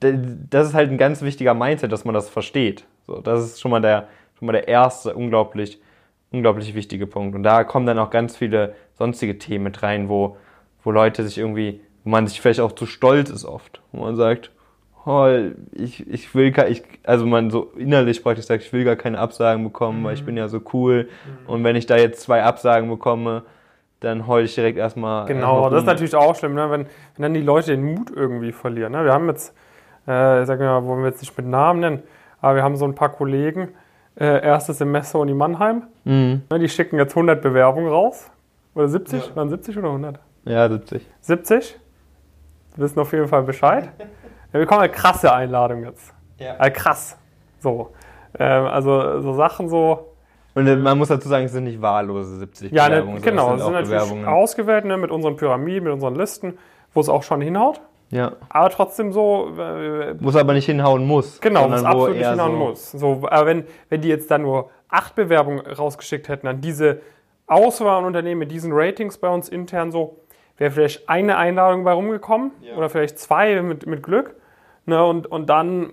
das 0.00 0.68
ist 0.68 0.74
halt 0.74 0.90
ein 0.90 0.98
ganz 0.98 1.22
wichtiger 1.22 1.54
Mindset, 1.54 1.92
dass 1.92 2.04
man 2.04 2.14
das 2.14 2.28
versteht. 2.28 2.84
So, 3.06 3.20
das 3.20 3.44
ist 3.44 3.60
schon 3.60 3.70
mal 3.70 3.80
der, 3.80 4.08
schon 4.38 4.46
mal 4.46 4.52
der 4.52 4.68
erste 4.68 5.14
unglaublich, 5.14 5.80
unglaublich 6.30 6.74
wichtige 6.74 7.06
Punkt. 7.06 7.34
Und 7.34 7.42
da 7.42 7.64
kommen 7.64 7.86
dann 7.86 7.98
auch 7.98 8.10
ganz 8.10 8.36
viele 8.36 8.74
sonstige 8.94 9.38
Themen 9.38 9.64
mit 9.64 9.82
rein, 9.82 10.08
wo 10.08 10.36
wo 10.86 10.92
Leute 10.92 11.24
sich 11.24 11.36
irgendwie, 11.36 11.80
wo 12.04 12.10
man 12.10 12.28
sich 12.28 12.40
vielleicht 12.40 12.60
auch 12.60 12.72
zu 12.72 12.86
stolz 12.86 13.28
ist 13.28 13.44
oft, 13.44 13.82
wo 13.90 14.02
man 14.02 14.14
sagt, 14.14 14.52
oh, 15.04 15.28
ich, 15.72 16.08
ich 16.08 16.32
will 16.32 16.52
gar, 16.52 16.68
ich, 16.68 16.84
also 17.02 17.26
man 17.26 17.50
so 17.50 17.72
innerlich 17.76 18.22
praktisch 18.22 18.46
sagt, 18.46 18.62
ich 18.62 18.72
will 18.72 18.84
gar 18.84 18.94
keine 18.94 19.18
Absagen 19.18 19.64
bekommen, 19.64 20.00
mhm. 20.00 20.04
weil 20.04 20.14
ich 20.14 20.22
mhm. 20.22 20.26
bin 20.26 20.36
ja 20.36 20.46
so 20.46 20.60
cool. 20.72 21.08
Mhm. 21.08 21.50
Und 21.50 21.64
wenn 21.64 21.74
ich 21.74 21.86
da 21.86 21.96
jetzt 21.96 22.20
zwei 22.20 22.44
Absagen 22.44 22.88
bekomme, 22.88 23.42
dann 24.00 24.26
heule 24.26 24.44
ich 24.44 24.54
direkt 24.54 24.78
erstmal. 24.78 25.26
Genau, 25.26 25.54
erstmal 25.54 25.70
das 25.70 25.80
ist 25.80 25.86
natürlich 25.86 26.14
auch 26.14 26.36
schlimm, 26.36 26.54
ne? 26.54 26.70
wenn, 26.70 26.86
wenn 26.86 27.22
dann 27.22 27.34
die 27.34 27.42
Leute 27.42 27.72
den 27.72 27.82
Mut 27.82 28.10
irgendwie 28.14 28.52
verlieren. 28.52 28.92
Ne? 28.92 29.04
Wir 29.04 29.12
haben 29.12 29.28
jetzt, 29.28 29.54
äh, 30.06 30.44
sag 30.44 30.60
mal, 30.60 30.84
wollen 30.84 31.02
wir 31.02 31.10
jetzt 31.10 31.20
nicht 31.20 31.36
mit 31.36 31.46
Namen 31.46 31.80
nennen, 31.80 32.02
aber 32.40 32.56
wir 32.56 32.62
haben 32.62 32.76
so 32.76 32.84
ein 32.84 32.94
paar 32.94 33.10
Kollegen, 33.10 33.68
äh, 34.18 34.42
erstes 34.42 34.78
Semester 34.78 35.18
Uni 35.18 35.34
Mannheim, 35.34 35.84
mhm. 36.04 36.42
ne, 36.50 36.58
die 36.58 36.68
schicken 36.68 36.96
jetzt 36.98 37.12
100 37.12 37.42
Bewerbungen 37.42 37.88
raus. 37.88 38.30
Oder 38.74 38.88
70? 38.88 39.28
Ja. 39.28 39.36
Waren 39.36 39.48
70 39.48 39.78
oder 39.78 39.88
100? 39.88 40.20
Ja, 40.44 40.68
70. 40.68 41.06
70? 41.20 41.78
Wir 42.74 42.84
wissen 42.84 43.00
auf 43.00 43.12
jeden 43.12 43.28
Fall 43.28 43.42
Bescheid. 43.42 43.90
Wir 44.52 44.60
bekommen 44.60 44.82
eine 44.82 44.92
krasse 44.92 45.32
Einladung 45.32 45.84
jetzt. 45.84 46.14
Ja. 46.38 46.56
Äh, 46.58 46.70
krass. 46.70 47.18
So. 47.58 47.92
Ähm, 48.38 48.66
also 48.66 49.20
so 49.20 49.32
Sachen 49.32 49.68
so. 49.68 50.12
Und 50.56 50.66
äh, 50.66 50.74
man 50.74 50.96
muss 50.96 51.08
dazu 51.08 51.28
sagen, 51.28 51.44
es 51.44 51.52
sind 51.52 51.64
nicht 51.64 51.82
wahllose 51.82 52.38
70 52.38 52.72
ja, 52.72 52.88
ne, 52.88 53.02
Bewerbungen. 53.02 53.22
Ja, 53.22 53.30
genau. 53.30 53.54
Es 53.54 53.62
sind, 53.62 53.74
sind 53.74 53.90
natürlich 53.90 54.26
ausgewählt 54.26 54.86
ne, 54.86 54.96
mit 54.96 55.10
unseren 55.10 55.36
Pyramiden, 55.36 55.84
mit 55.84 55.92
unseren 55.92 56.14
Listen, 56.14 56.58
wo 56.94 57.00
es 57.00 57.10
auch 57.10 57.22
schon 57.22 57.42
hinhaut. 57.42 57.82
Ja. 58.10 58.32
Aber 58.48 58.70
trotzdem 58.70 59.12
so. 59.12 59.52
Äh, 59.58 60.14
muss 60.14 60.34
aber 60.34 60.54
nicht 60.54 60.64
hinhauen 60.64 61.06
muss. 61.06 61.42
Genau, 61.42 61.68
muss 61.68 61.84
absolut 61.84 62.16
nicht 62.16 62.26
hinhauen 62.26 62.52
so 62.52 62.56
muss. 62.56 62.90
So, 62.92 63.28
aber 63.28 63.46
wenn, 63.46 63.64
wenn 63.90 64.00
die 64.00 64.08
jetzt 64.08 64.30
dann 64.30 64.42
nur 64.42 64.70
acht 64.88 65.14
Bewerbungen 65.14 65.60
rausgeschickt 65.60 66.28
hätten 66.28 66.46
an 66.46 66.62
diese 66.62 67.02
Auswahl 67.46 67.98
an 67.98 68.06
Unternehmen 68.06 68.38
mit 68.38 68.50
diesen 68.50 68.72
Ratings 68.72 69.18
bei 69.18 69.28
uns 69.28 69.50
intern 69.50 69.92
so, 69.92 70.20
wäre 70.56 70.70
vielleicht 70.70 71.06
eine 71.06 71.36
Einladung 71.36 71.84
bei 71.84 71.92
rumgekommen 71.92 72.52
ja. 72.62 72.76
oder 72.76 72.88
vielleicht 72.88 73.18
zwei 73.18 73.60
mit, 73.60 73.86
mit 73.86 74.02
Glück. 74.02 74.36
Ne, 74.86 75.04
und, 75.04 75.26
und 75.26 75.50
dann 75.50 75.92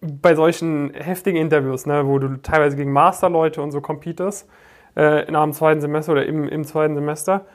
bei 0.00 0.34
solchen 0.34 0.94
heftigen 0.94 1.38
Interviews, 1.38 1.86
ne, 1.86 2.06
wo 2.06 2.18
du 2.18 2.40
teilweise 2.40 2.76
gegen 2.76 2.92
Masterleute 2.92 3.60
und 3.60 3.70
so 3.70 3.80
competest, 3.80 4.48
äh, 4.96 5.30
nach 5.30 5.42
dem 5.44 5.52
zweiten 5.52 5.80
Semester 5.80 6.12
oder 6.12 6.26
im, 6.26 6.48
im 6.48 6.64
zweiten 6.64 6.94
Semester, 6.94 7.46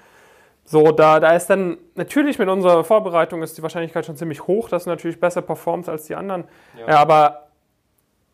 so, 0.68 0.92
da, 0.92 1.20
da 1.20 1.36
ist 1.36 1.48
dann 1.48 1.78
natürlich 1.94 2.40
mit 2.40 2.50
unserer 2.50 2.84
Vorbereitung 2.84 3.44
ist 3.44 3.56
die 3.58 3.62
Wahrscheinlichkeit 3.62 4.06
schon 4.06 4.16
ziemlich 4.16 4.48
hoch, 4.48 4.68
dass 4.68 4.86
du 4.86 4.90
natürlich 4.90 5.20
besser 5.20 5.44
performst 5.44 5.90
als 5.90 6.06
die 6.06 6.16
anderen. 6.16 6.46
Ja. 6.80 6.94
ja 6.94 7.00
aber 7.00 7.50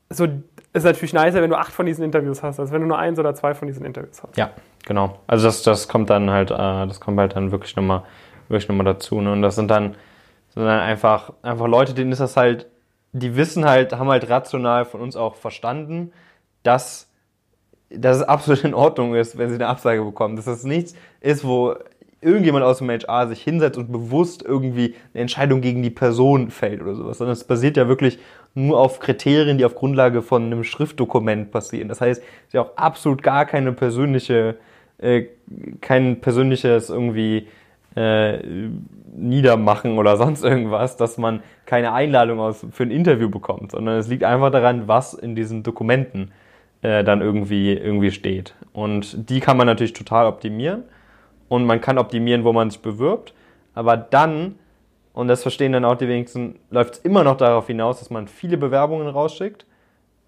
so 0.09 0.27
ist 0.73 0.85
natürlich 0.85 1.13
nicer, 1.13 1.41
wenn 1.41 1.49
du 1.49 1.57
acht 1.57 1.73
von 1.73 1.85
diesen 1.85 2.05
Interviews 2.05 2.41
hast, 2.41 2.59
als 2.59 2.71
wenn 2.71 2.81
du 2.81 2.87
nur 2.87 2.97
eins 2.97 3.19
oder 3.19 3.35
zwei 3.35 3.53
von 3.53 3.67
diesen 3.67 3.85
Interviews 3.85 4.23
hast. 4.23 4.37
Ja, 4.37 4.51
genau. 4.85 5.19
Also 5.27 5.45
das, 5.45 5.63
das 5.63 5.89
kommt 5.89 6.09
dann 6.09 6.29
halt, 6.29 6.51
äh, 6.51 6.55
das 6.55 7.01
kommt 7.01 7.19
halt 7.19 7.35
dann 7.35 7.51
wirklich 7.51 7.75
nochmal 7.75 8.03
wirklich 8.47 8.69
noch 8.69 8.83
dazu. 8.85 9.19
Ne? 9.19 9.33
Und 9.33 9.41
das 9.41 9.55
sind 9.55 9.69
dann, 9.69 9.95
sind 10.53 10.63
dann 10.63 10.79
einfach, 10.79 11.33
einfach 11.41 11.67
Leute, 11.67 11.93
denen 11.93 12.13
ist 12.13 12.21
das 12.21 12.37
halt, 12.37 12.67
die 13.13 13.35
wissen 13.35 13.65
halt, 13.65 13.93
haben 13.93 14.09
halt 14.09 14.29
rational 14.29 14.85
von 14.85 15.01
uns 15.01 15.15
auch 15.15 15.35
verstanden, 15.35 16.11
dass, 16.63 17.09
dass 17.89 18.17
es 18.17 18.23
absolut 18.23 18.63
in 18.63 18.73
Ordnung 18.73 19.15
ist, 19.15 19.37
wenn 19.37 19.49
sie 19.49 19.55
eine 19.55 19.67
Absage 19.67 20.03
bekommen. 20.03 20.35
Dass 20.35 20.45
das 20.45 20.63
nichts 20.63 20.95
ist, 21.19 21.43
wo 21.43 21.75
irgendjemand 22.21 22.63
aus 22.63 22.77
dem 22.77 22.89
HR 22.89 23.27
sich 23.27 23.41
hinsetzt 23.41 23.77
und 23.77 23.91
bewusst 23.91 24.43
irgendwie 24.43 24.95
eine 25.13 25.21
Entscheidung 25.21 25.61
gegen 25.61 25.81
die 25.81 25.89
Person 25.89 26.51
fällt 26.51 26.81
oder 26.81 26.93
sowas, 26.93 27.17
sondern 27.17 27.33
es 27.33 27.43
basiert 27.43 27.77
ja 27.77 27.87
wirklich 27.87 28.19
nur 28.53 28.79
auf 28.79 28.99
Kriterien, 28.99 29.57
die 29.57 29.65
auf 29.65 29.75
Grundlage 29.75 30.21
von 30.21 30.43
einem 30.45 30.63
Schriftdokument 30.63 31.51
passieren. 31.51 31.87
Das 31.87 31.99
heißt, 31.99 32.21
es 32.21 32.47
ist 32.47 32.53
ja 32.53 32.61
auch 32.61 32.77
absolut 32.77 33.23
gar 33.23 33.45
keine 33.45 33.73
persönliche, 33.73 34.57
äh, 34.99 35.25
kein 35.81 36.21
persönliches 36.21 36.89
irgendwie 36.89 37.47
äh, 37.95 38.39
niedermachen 39.15 39.97
oder 39.97 40.17
sonst 40.23 40.43
irgendwas, 40.43 40.97
dass 40.97 41.17
man 41.17 41.41
keine 41.65 41.93
Einladung 41.93 42.39
aus, 42.39 42.65
für 42.71 42.83
ein 42.83 42.91
Interview 42.91 43.29
bekommt, 43.29 43.71
sondern 43.71 43.97
es 43.97 44.07
liegt 44.07 44.23
einfach 44.23 44.51
daran, 44.51 44.87
was 44.87 45.13
in 45.13 45.35
diesen 45.35 45.63
Dokumenten 45.63 46.31
äh, 46.81 47.03
dann 47.03 47.21
irgendwie, 47.21 47.73
irgendwie 47.73 48.11
steht. 48.11 48.55
Und 48.73 49.29
die 49.29 49.39
kann 49.39 49.57
man 49.57 49.67
natürlich 49.67 49.93
total 49.93 50.27
optimieren 50.27 50.83
und 51.49 51.65
man 51.65 51.81
kann 51.81 51.97
optimieren, 51.97 52.43
wo 52.43 52.53
man 52.53 52.69
sich 52.69 52.81
bewirbt, 52.81 53.33
aber 53.73 53.97
dann 53.97 54.55
und 55.13 55.27
das 55.27 55.41
verstehen 55.41 55.73
dann 55.73 55.85
auch 55.85 55.95
die 55.95 56.07
wenigsten, 56.07 56.59
läuft 56.69 56.95
es 56.95 56.99
immer 56.99 57.23
noch 57.23 57.37
darauf 57.37 57.67
hinaus, 57.67 57.99
dass 57.99 58.09
man 58.09 58.27
viele 58.27 58.57
Bewerbungen 58.57 59.07
rausschickt. 59.07 59.65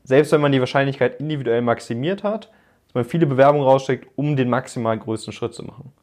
Selbst 0.04 0.32
wenn 0.34 0.42
man 0.42 0.52
die 0.52 0.60
Wahrscheinlichkeit 0.60 1.20
individuell 1.22 1.62
maximiert 1.62 2.24
hat, 2.24 2.52
dass 2.88 2.94
man 2.94 3.06
viele 3.06 3.26
Bewerbungen 3.26 3.66
rausschickt, 3.66 4.10
um 4.18 4.36
den 4.36 4.50
maximal 4.50 4.98
größten 4.98 5.32
Schritt 5.32 5.54
zu 5.54 5.64
machen. 5.64 5.94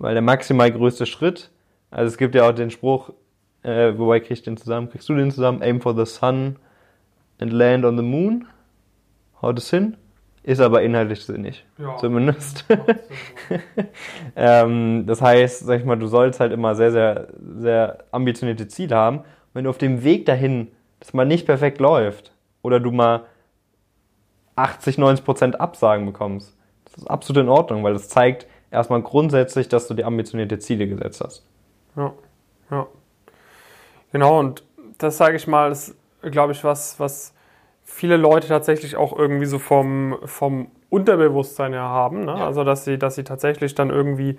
Weil 0.00 0.14
der 0.14 0.22
maximal 0.22 0.72
größte 0.72 1.04
Schritt, 1.04 1.50
also 1.90 2.08
es 2.08 2.16
gibt 2.16 2.34
ja 2.34 2.48
auch 2.48 2.54
den 2.54 2.70
Spruch, 2.70 3.12
äh, 3.62 3.92
wobei 3.98 4.20
krieg 4.20 4.30
ich 4.30 4.42
den 4.42 4.56
zusammen? 4.56 4.88
Kriegst 4.88 5.10
du 5.10 5.14
den 5.14 5.30
zusammen? 5.30 5.62
Aim 5.62 5.82
for 5.82 5.94
the 5.94 6.10
sun 6.10 6.56
and 7.38 7.52
land 7.52 7.84
on 7.84 7.98
the 7.98 8.02
moon. 8.02 8.46
Haut 9.42 9.58
es 9.58 9.68
hin? 9.68 9.98
Ist 10.42 10.62
aber 10.62 10.80
inhaltlich 10.80 11.22
sinnig. 11.26 11.66
Ja. 11.76 11.98
Zumindest. 11.98 12.64
ähm, 14.36 15.04
das 15.06 15.20
heißt, 15.20 15.66
sag 15.66 15.80
ich 15.80 15.84
mal, 15.84 15.98
du 15.98 16.06
sollst 16.06 16.40
halt 16.40 16.52
immer 16.52 16.74
sehr, 16.74 16.92
sehr, 16.92 17.28
sehr 17.58 18.04
ambitionierte 18.10 18.68
Ziele 18.68 18.96
haben. 18.96 19.20
Wenn 19.52 19.64
du 19.64 19.70
auf 19.70 19.76
dem 19.76 20.02
Weg 20.02 20.24
dahin, 20.24 20.68
das 20.98 21.12
mal 21.12 21.26
nicht 21.26 21.44
perfekt 21.44 21.78
läuft, 21.78 22.32
oder 22.62 22.80
du 22.80 22.90
mal 22.90 23.26
80, 24.56 24.96
90 24.96 25.24
Prozent 25.26 25.60
Absagen 25.60 26.06
bekommst, 26.06 26.56
das 26.84 26.94
ist 26.94 27.06
absolut 27.06 27.42
in 27.42 27.50
Ordnung, 27.50 27.84
weil 27.84 27.92
das 27.92 28.08
zeigt 28.08 28.46
erstmal 28.70 29.02
grundsätzlich, 29.02 29.68
dass 29.68 29.88
du 29.88 29.94
dir 29.94 30.06
ambitionierte 30.06 30.58
Ziele 30.58 30.86
gesetzt 30.86 31.20
hast. 31.24 31.46
Ja, 31.96 32.12
ja. 32.70 32.86
Genau, 34.12 34.38
und 34.38 34.64
das 34.98 35.16
sage 35.16 35.36
ich 35.36 35.46
mal, 35.46 35.70
ist, 35.70 35.94
glaube 36.22 36.52
ich, 36.52 36.64
was, 36.64 36.98
was 36.98 37.32
viele 37.84 38.16
Leute 38.16 38.48
tatsächlich 38.48 38.96
auch 38.96 39.16
irgendwie 39.16 39.46
so 39.46 39.58
vom, 39.58 40.18
vom 40.24 40.70
Unterbewusstsein 40.88 41.72
her 41.72 41.82
haben. 41.82 42.24
Ne? 42.24 42.32
Ja. 42.32 42.46
Also, 42.46 42.64
dass 42.64 42.84
sie, 42.84 42.98
dass 42.98 43.14
sie 43.14 43.24
tatsächlich 43.24 43.74
dann 43.74 43.90
irgendwie 43.90 44.38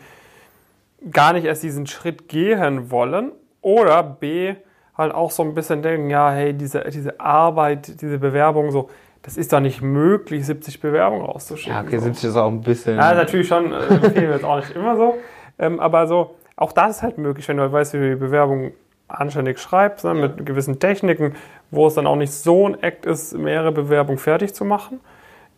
gar 1.09 1.33
nicht 1.33 1.45
erst 1.45 1.63
diesen 1.63 1.88
Schritt 1.88 2.27
gehen 2.27 2.91
wollen. 2.91 3.31
Oder 3.61 4.03
B, 4.03 4.55
halt 4.97 5.13
auch 5.13 5.31
so 5.31 5.43
ein 5.43 5.53
bisschen 5.53 5.81
denken, 5.81 6.09
ja, 6.09 6.31
hey, 6.31 6.53
diese, 6.53 6.83
diese 6.89 7.19
Arbeit, 7.19 8.01
diese 8.01 8.19
Bewerbung, 8.19 8.71
so, 8.71 8.89
das 9.23 9.37
ist 9.37 9.53
doch 9.53 9.59
nicht 9.59 9.81
möglich, 9.81 10.45
70 10.45 10.79
Bewerbungen 10.79 11.25
rauszuschicken. 11.25 11.73
Ja, 11.73 11.81
okay, 11.81 11.99
70 11.99 12.29
ist 12.29 12.35
auch 12.35 12.47
ein 12.47 12.61
bisschen. 12.61 12.97
Ja, 12.97 13.13
natürlich 13.13 13.47
schon, 13.47 13.71
äh, 13.71 13.85
empfehlen 13.87 14.27
wir 14.27 14.33
jetzt 14.33 14.45
auch 14.45 14.57
nicht 14.57 14.75
immer 14.75 14.95
so. 14.95 15.17
Ähm, 15.59 15.79
aber 15.79 16.07
so, 16.07 16.35
auch 16.55 16.71
das 16.71 16.97
ist 16.97 17.03
halt 17.03 17.17
möglich, 17.17 17.47
wenn 17.47 17.57
du 17.57 17.63
halt 17.63 17.71
weißt, 17.71 17.93
wie 17.93 17.97
du 17.97 18.09
die 18.09 18.15
Bewerbung 18.15 18.71
anständig 19.07 19.59
schreibst, 19.59 20.05
ne, 20.05 20.11
ja. 20.11 20.27
mit 20.27 20.45
gewissen 20.45 20.79
Techniken, 20.79 21.35
wo 21.69 21.87
es 21.87 21.93
dann 21.93 22.07
auch 22.07 22.15
nicht 22.15 22.31
so 22.31 22.67
ein 22.67 22.81
Act 22.81 23.05
ist, 23.05 23.37
mehrere 23.37 23.71
Bewerbungen 23.71 24.17
fertig 24.17 24.53
zu 24.53 24.65
machen. 24.65 24.99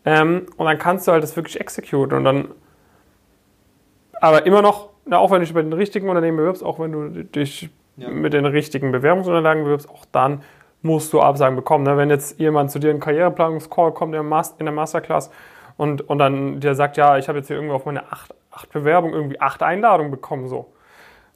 Ähm, 0.06 0.48
und 0.58 0.66
dann 0.66 0.78
kannst 0.78 1.08
du 1.08 1.14
halt 1.14 1.24
das 1.24 1.36
wirklich 1.36 1.62
exekutieren 1.62 2.12
und 2.12 2.24
dann, 2.26 2.50
aber 4.20 4.46
immer 4.46 4.62
noch, 4.62 4.90
na, 5.06 5.18
auch 5.18 5.32
wenn 5.32 5.40
du 5.40 5.46
dich 5.46 5.54
bei 5.54 5.62
den 5.62 5.74
richtigen 5.74 6.10
Unternehmen 6.10 6.38
bewirbst, 6.38 6.64
auch 6.64 6.80
wenn 6.80 6.92
du 6.92 7.24
dich 7.24 7.70
ja. 7.96 8.10
mit 8.10 8.34
den 8.34 8.46
richtigen 8.46 8.92
Bewerbungsunterlagen 8.92 9.64
bewirbst, 9.64 9.90
auch 9.90 10.06
dann 10.12 10.42
musst 10.84 11.12
du 11.14 11.22
Absagen 11.22 11.56
bekommen. 11.56 11.84
Ne? 11.84 11.98
Wenn 11.98 12.10
jetzt 12.10 12.40
jemand 12.40 12.70
zu 12.70 12.78
dir 12.78 12.90
in 12.90 12.96
einen 12.96 13.02
Karriereplanungscall 13.02 13.94
kommt 13.94 14.14
in 14.14 14.24
der, 14.60 14.72
Masterclass 14.72 15.32
und, 15.78 16.08
und 16.08 16.20
dann 16.20 16.60
dir 16.60 16.76
sagt, 16.76 16.98
ja, 16.98 17.18
ich 17.18 17.28
habe 17.28 17.40
jetzt 17.40 17.48
hier 17.48 17.56
irgendwie 17.56 17.74
auf 17.74 17.86
meine 17.86 18.12
acht, 18.12 18.36
acht 18.52 18.72
Bewerbungen 18.72 19.16
irgendwie 19.16 19.40
acht 19.40 19.64
Einladungen 19.64 20.12
bekommen, 20.12 20.48
so 20.48 20.74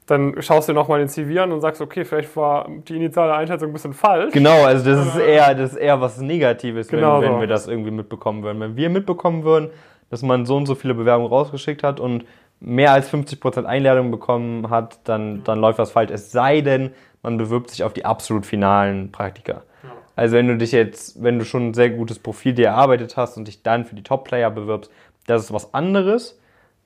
dann 0.08 0.40
schaust 0.40 0.68
du 0.68 0.72
dir 0.72 0.78
nochmal 0.78 1.00
den 1.00 1.08
CV 1.08 1.42
an 1.42 1.52
und 1.52 1.60
sagst, 1.60 1.82
okay, 1.82 2.04
vielleicht 2.04 2.34
war 2.34 2.66
die 2.88 2.96
initiale 2.96 3.34
Einschätzung 3.34 3.68
ein 3.68 3.72
bisschen 3.72 3.92
falsch. 3.92 4.32
Genau, 4.32 4.64
also 4.64 4.90
das 4.90 5.06
ist 5.06 5.18
eher, 5.18 5.54
das 5.54 5.72
ist 5.72 5.76
eher 5.76 6.00
was 6.00 6.18
Negatives, 6.18 6.88
genau 6.88 7.20
wenn, 7.20 7.28
wenn 7.28 7.34
so. 7.34 7.40
wir 7.40 7.46
das 7.46 7.68
irgendwie 7.68 7.90
mitbekommen 7.90 8.42
würden. 8.42 8.58
Wenn 8.58 8.76
wir 8.76 8.88
mitbekommen 8.88 9.44
würden, 9.44 9.70
dass 10.10 10.22
man 10.22 10.46
so 10.46 10.56
und 10.56 10.66
so 10.66 10.74
viele 10.74 10.94
Bewerbungen 10.94 11.30
rausgeschickt 11.30 11.82
hat 11.82 12.00
und 12.00 12.24
mehr 12.60 12.92
als 12.92 13.12
50% 13.12 13.64
Einladungen 13.64 14.10
bekommen 14.10 14.70
hat, 14.70 14.98
dann, 15.04 15.44
dann 15.44 15.60
läuft 15.60 15.78
das 15.78 15.92
falsch. 15.92 16.10
Es 16.10 16.32
sei 16.32 16.62
denn, 16.62 16.92
man 17.22 17.36
bewirbt 17.36 17.70
sich 17.70 17.84
auf 17.84 17.92
die 17.92 18.04
absolut 18.04 18.46
finalen 18.46 19.12
Praktika. 19.12 19.62
Ja. 19.82 19.90
Also 20.16 20.36
wenn 20.36 20.48
du 20.48 20.56
dich 20.56 20.72
jetzt, 20.72 21.22
wenn 21.22 21.38
du 21.38 21.44
schon 21.44 21.68
ein 21.68 21.74
sehr 21.74 21.90
gutes 21.90 22.18
Profil 22.18 22.54
dir 22.54 22.68
erarbeitet 22.68 23.16
hast 23.16 23.36
und 23.36 23.46
dich 23.46 23.62
dann 23.62 23.84
für 23.84 23.94
die 23.94 24.02
Top-Player 24.02 24.50
bewirbst, 24.50 24.90
das 25.26 25.44
ist 25.44 25.52
was 25.52 25.74
anderes. 25.74 26.40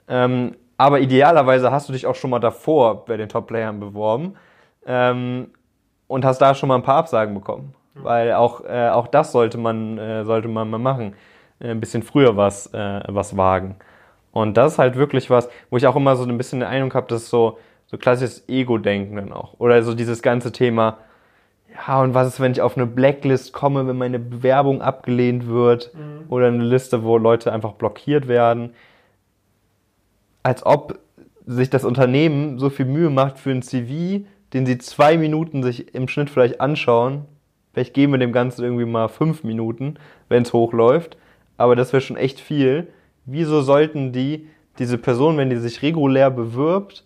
Ähm, 0.08 0.56
aber 0.76 1.00
idealerweise 1.00 1.70
hast 1.70 1.88
du 1.88 1.92
dich 1.92 2.06
auch 2.06 2.14
schon 2.14 2.30
mal 2.30 2.40
davor 2.40 3.04
bei 3.04 3.16
den 3.16 3.28
Top-Playern 3.28 3.78
beworben 3.78 4.34
ähm, 4.86 5.50
und 6.08 6.24
hast 6.24 6.38
da 6.38 6.54
schon 6.54 6.68
mal 6.68 6.76
ein 6.76 6.82
paar 6.82 6.96
Absagen 6.96 7.34
bekommen. 7.34 7.74
Mhm. 7.94 8.04
Weil 8.04 8.32
auch, 8.32 8.64
äh, 8.64 8.88
auch 8.88 9.06
das 9.06 9.32
sollte 9.32 9.58
man, 9.58 9.98
äh, 9.98 10.24
sollte 10.24 10.48
man 10.48 10.70
mal 10.70 10.78
machen. 10.78 11.14
Äh, 11.62 11.70
ein 11.70 11.80
bisschen 11.80 12.02
früher 12.02 12.36
was, 12.36 12.66
äh, 12.74 13.02
was 13.08 13.36
wagen. 13.36 13.76
Und 14.32 14.56
das 14.56 14.72
ist 14.72 14.78
halt 14.78 14.96
wirklich 14.96 15.30
was, 15.30 15.48
wo 15.70 15.76
ich 15.76 15.86
auch 15.86 15.96
immer 15.96 16.16
so 16.16 16.24
ein 16.24 16.38
bisschen 16.38 16.60
den 16.60 16.68
Eindruck 16.68 16.94
habe, 16.94 17.06
dass 17.06 17.28
so, 17.28 17.58
so 17.92 17.98
klassisches 17.98 18.48
Ego-Denken 18.48 19.14
dann 19.14 19.32
auch. 19.32 19.54
Oder 19.60 19.82
so 19.84 19.94
dieses 19.94 20.22
ganze 20.22 20.50
Thema, 20.50 20.98
ja, 21.86 22.02
und 22.02 22.14
was 22.14 22.26
ist, 22.26 22.40
wenn 22.40 22.52
ich 22.52 22.60
auf 22.60 22.76
eine 22.76 22.86
Blacklist 22.86 23.52
komme, 23.52 23.86
wenn 23.86 23.96
meine 23.96 24.18
Bewerbung 24.18 24.82
abgelehnt 24.82 25.46
wird? 25.46 25.92
Mhm. 25.94 26.24
Oder 26.28 26.48
eine 26.48 26.64
Liste, 26.64 27.04
wo 27.04 27.16
Leute 27.18 27.52
einfach 27.52 27.74
blockiert 27.74 28.26
werden 28.26 28.72
als 30.42 30.64
ob 30.64 30.98
sich 31.46 31.70
das 31.70 31.84
Unternehmen 31.84 32.58
so 32.58 32.70
viel 32.70 32.86
Mühe 32.86 33.10
macht 33.10 33.38
für 33.38 33.50
ein 33.50 33.62
CV, 33.62 34.24
den 34.52 34.66
sie 34.66 34.78
zwei 34.78 35.16
Minuten 35.16 35.62
sich 35.62 35.94
im 35.94 36.08
Schnitt 36.08 36.30
vielleicht 36.30 36.60
anschauen. 36.60 37.24
Vielleicht 37.72 37.94
geben 37.94 38.12
wir 38.12 38.18
dem 38.18 38.32
Ganzen 38.32 38.62
irgendwie 38.62 38.84
mal 38.84 39.08
fünf 39.08 39.44
Minuten, 39.44 39.96
wenn 40.28 40.42
es 40.42 40.52
hochläuft. 40.52 41.16
Aber 41.56 41.74
das 41.74 41.92
wäre 41.92 42.00
schon 42.00 42.16
echt 42.16 42.38
viel. 42.38 42.88
Wieso 43.24 43.62
sollten 43.62 44.12
die 44.12 44.48
diese 44.78 44.98
Person, 44.98 45.36
wenn 45.36 45.50
die 45.50 45.56
sich 45.56 45.82
regulär 45.82 46.30
bewirbt, 46.30 47.04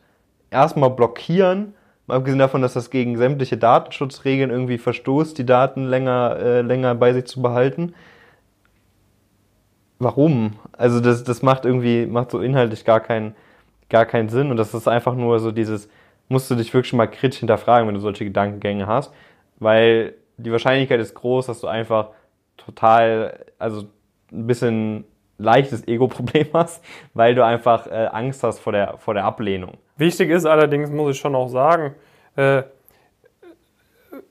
erstmal 0.56 0.90
blockieren? 0.90 1.74
Mal 2.06 2.16
abgesehen 2.16 2.38
davon, 2.38 2.62
dass 2.62 2.74
das 2.74 2.90
gegen 2.90 3.16
sämtliche 3.16 3.56
Datenschutzregeln 3.56 4.50
irgendwie 4.50 4.78
verstoßt, 4.78 5.36
die 5.38 5.46
Daten 5.46 5.84
länger, 5.84 6.36
äh, 6.38 6.60
länger 6.62 6.94
bei 6.94 7.12
sich 7.12 7.26
zu 7.26 7.42
behalten 7.42 7.94
warum? 9.98 10.52
Also 10.72 11.00
das, 11.00 11.24
das 11.24 11.42
macht 11.42 11.64
irgendwie, 11.64 12.06
macht 12.06 12.30
so 12.30 12.40
inhaltlich 12.40 12.84
gar 12.84 13.00
keinen, 13.00 13.34
gar 13.88 14.06
keinen 14.06 14.28
Sinn. 14.28 14.50
Und 14.50 14.56
das 14.56 14.74
ist 14.74 14.88
einfach 14.88 15.14
nur 15.14 15.38
so 15.40 15.52
dieses, 15.52 15.88
musst 16.28 16.50
du 16.50 16.54
dich 16.54 16.72
wirklich 16.74 16.92
mal 16.92 17.06
kritisch 17.06 17.40
hinterfragen, 17.40 17.86
wenn 17.88 17.94
du 17.94 18.00
solche 18.00 18.24
Gedankengänge 18.24 18.86
hast. 18.86 19.12
Weil 19.58 20.14
die 20.36 20.52
Wahrscheinlichkeit 20.52 21.00
ist 21.00 21.14
groß, 21.14 21.46
dass 21.46 21.60
du 21.60 21.66
einfach 21.66 22.10
total, 22.56 23.46
also 23.58 23.84
ein 24.32 24.46
bisschen 24.46 25.04
leichtes 25.38 25.86
Ego-Problem 25.86 26.48
hast, 26.52 26.82
weil 27.14 27.34
du 27.34 27.44
einfach 27.44 27.86
äh, 27.86 28.08
Angst 28.12 28.42
hast 28.42 28.58
vor 28.58 28.72
der, 28.72 28.98
vor 28.98 29.14
der 29.14 29.24
Ablehnung. 29.24 29.74
Wichtig 29.96 30.30
ist 30.30 30.46
allerdings, 30.46 30.90
muss 30.90 31.12
ich 31.16 31.20
schon 31.20 31.34
auch 31.34 31.48
sagen, 31.48 31.94
äh, 32.36 32.62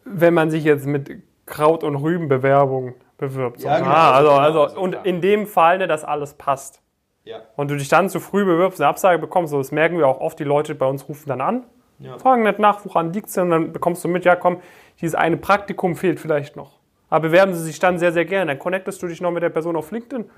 wenn 0.03 0.33
man 0.33 0.51
sich 0.51 0.63
jetzt 0.63 0.85
mit 0.85 1.23
Kraut- 1.45 1.83
und 1.83 1.95
Rübenbewerbung 1.95 2.95
bewirbt. 3.17 3.61
Ja, 3.61 3.79
genau. 3.79 3.89
Ah, 3.89 4.11
also, 4.11 4.31
also, 4.31 4.79
und 4.79 4.97
in 5.03 5.21
dem 5.21 5.47
Fall, 5.47 5.77
ne, 5.77 5.87
dass 5.87 6.03
alles 6.03 6.33
passt. 6.33 6.81
Ja. 7.23 7.37
Und 7.55 7.71
du 7.71 7.75
dich 7.75 7.89
dann 7.89 8.09
zu 8.09 8.19
früh 8.19 8.45
bewirbst, 8.45 8.79
eine 8.79 8.87
Absage 8.87 9.19
bekommst, 9.19 9.51
so, 9.51 9.57
das 9.57 9.71
merken 9.71 9.97
wir 9.97 10.07
auch 10.07 10.19
oft, 10.19 10.39
die 10.39 10.43
Leute 10.43 10.75
bei 10.75 10.85
uns 10.85 11.09
rufen 11.09 11.27
dann 11.27 11.41
an, 11.41 11.63
ja. 11.99 12.17
fragen 12.19 12.43
nicht 12.43 12.59
nach, 12.59 12.85
woran 12.85 13.13
liegt 13.13 13.29
es 13.29 13.37
und 13.37 13.49
dann 13.49 13.73
bekommst 13.73 14.03
du 14.03 14.07
mit, 14.07 14.25
ja 14.25 14.35
komm, 14.35 14.61
dieses 15.01 15.15
eine 15.15 15.37
Praktikum 15.37 15.95
fehlt 15.95 16.19
vielleicht 16.19 16.55
noch. 16.55 16.79
Aber 17.09 17.29
bewerben 17.29 17.53
sie 17.53 17.63
sich 17.63 17.79
dann 17.79 17.97
sehr, 17.97 18.11
sehr 18.11 18.25
gerne. 18.25 18.51
Dann 18.51 18.59
connectest 18.59 19.01
du 19.01 19.07
dich 19.07 19.21
noch 19.21 19.31
mit 19.31 19.41
der 19.41 19.49
Person 19.49 19.75
auf 19.75 19.91
LinkedIn, 19.91 20.29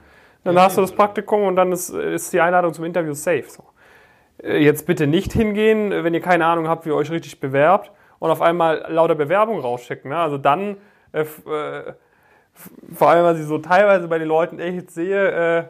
dann 0.43 0.55
ja, 0.55 0.63
hast 0.63 0.77
du 0.77 0.81
das 0.81 0.91
Praktikum 0.91 1.43
und 1.43 1.55
dann 1.55 1.71
ist, 1.71 1.89
ist 1.89 2.31
die 2.33 2.41
Einladung 2.41 2.73
zum 2.73 2.85
Interview 2.85 3.13
safe. 3.13 3.45
So. 3.47 3.63
Äh, 4.43 4.57
jetzt 4.59 4.85
bitte 4.85 5.07
nicht 5.07 5.33
hingehen, 5.33 5.91
wenn 5.91 6.13
ihr 6.13 6.21
keine 6.21 6.45
Ahnung 6.45 6.67
habt, 6.67 6.85
wie 6.85 6.89
ihr 6.89 6.95
euch 6.95 7.11
richtig 7.11 7.39
bewerbt 7.39 7.91
und 8.19 8.29
auf 8.29 8.41
einmal 8.41 8.85
lauter 8.89 9.15
Bewerbung 9.15 9.59
rausschicken. 9.59 10.11
Ne? 10.11 10.17
Also 10.17 10.37
dann 10.37 10.77
äh, 11.11 11.21
äh 11.21 11.93
vor 12.91 13.09
allem, 13.09 13.23
was 13.23 13.39
ich 13.39 13.45
so 13.45 13.59
teilweise 13.59 14.07
bei 14.07 14.17
den 14.17 14.27
Leuten 14.27 14.59
echt 14.59 14.89
sehe, 14.89 15.29
äh, 15.29 15.63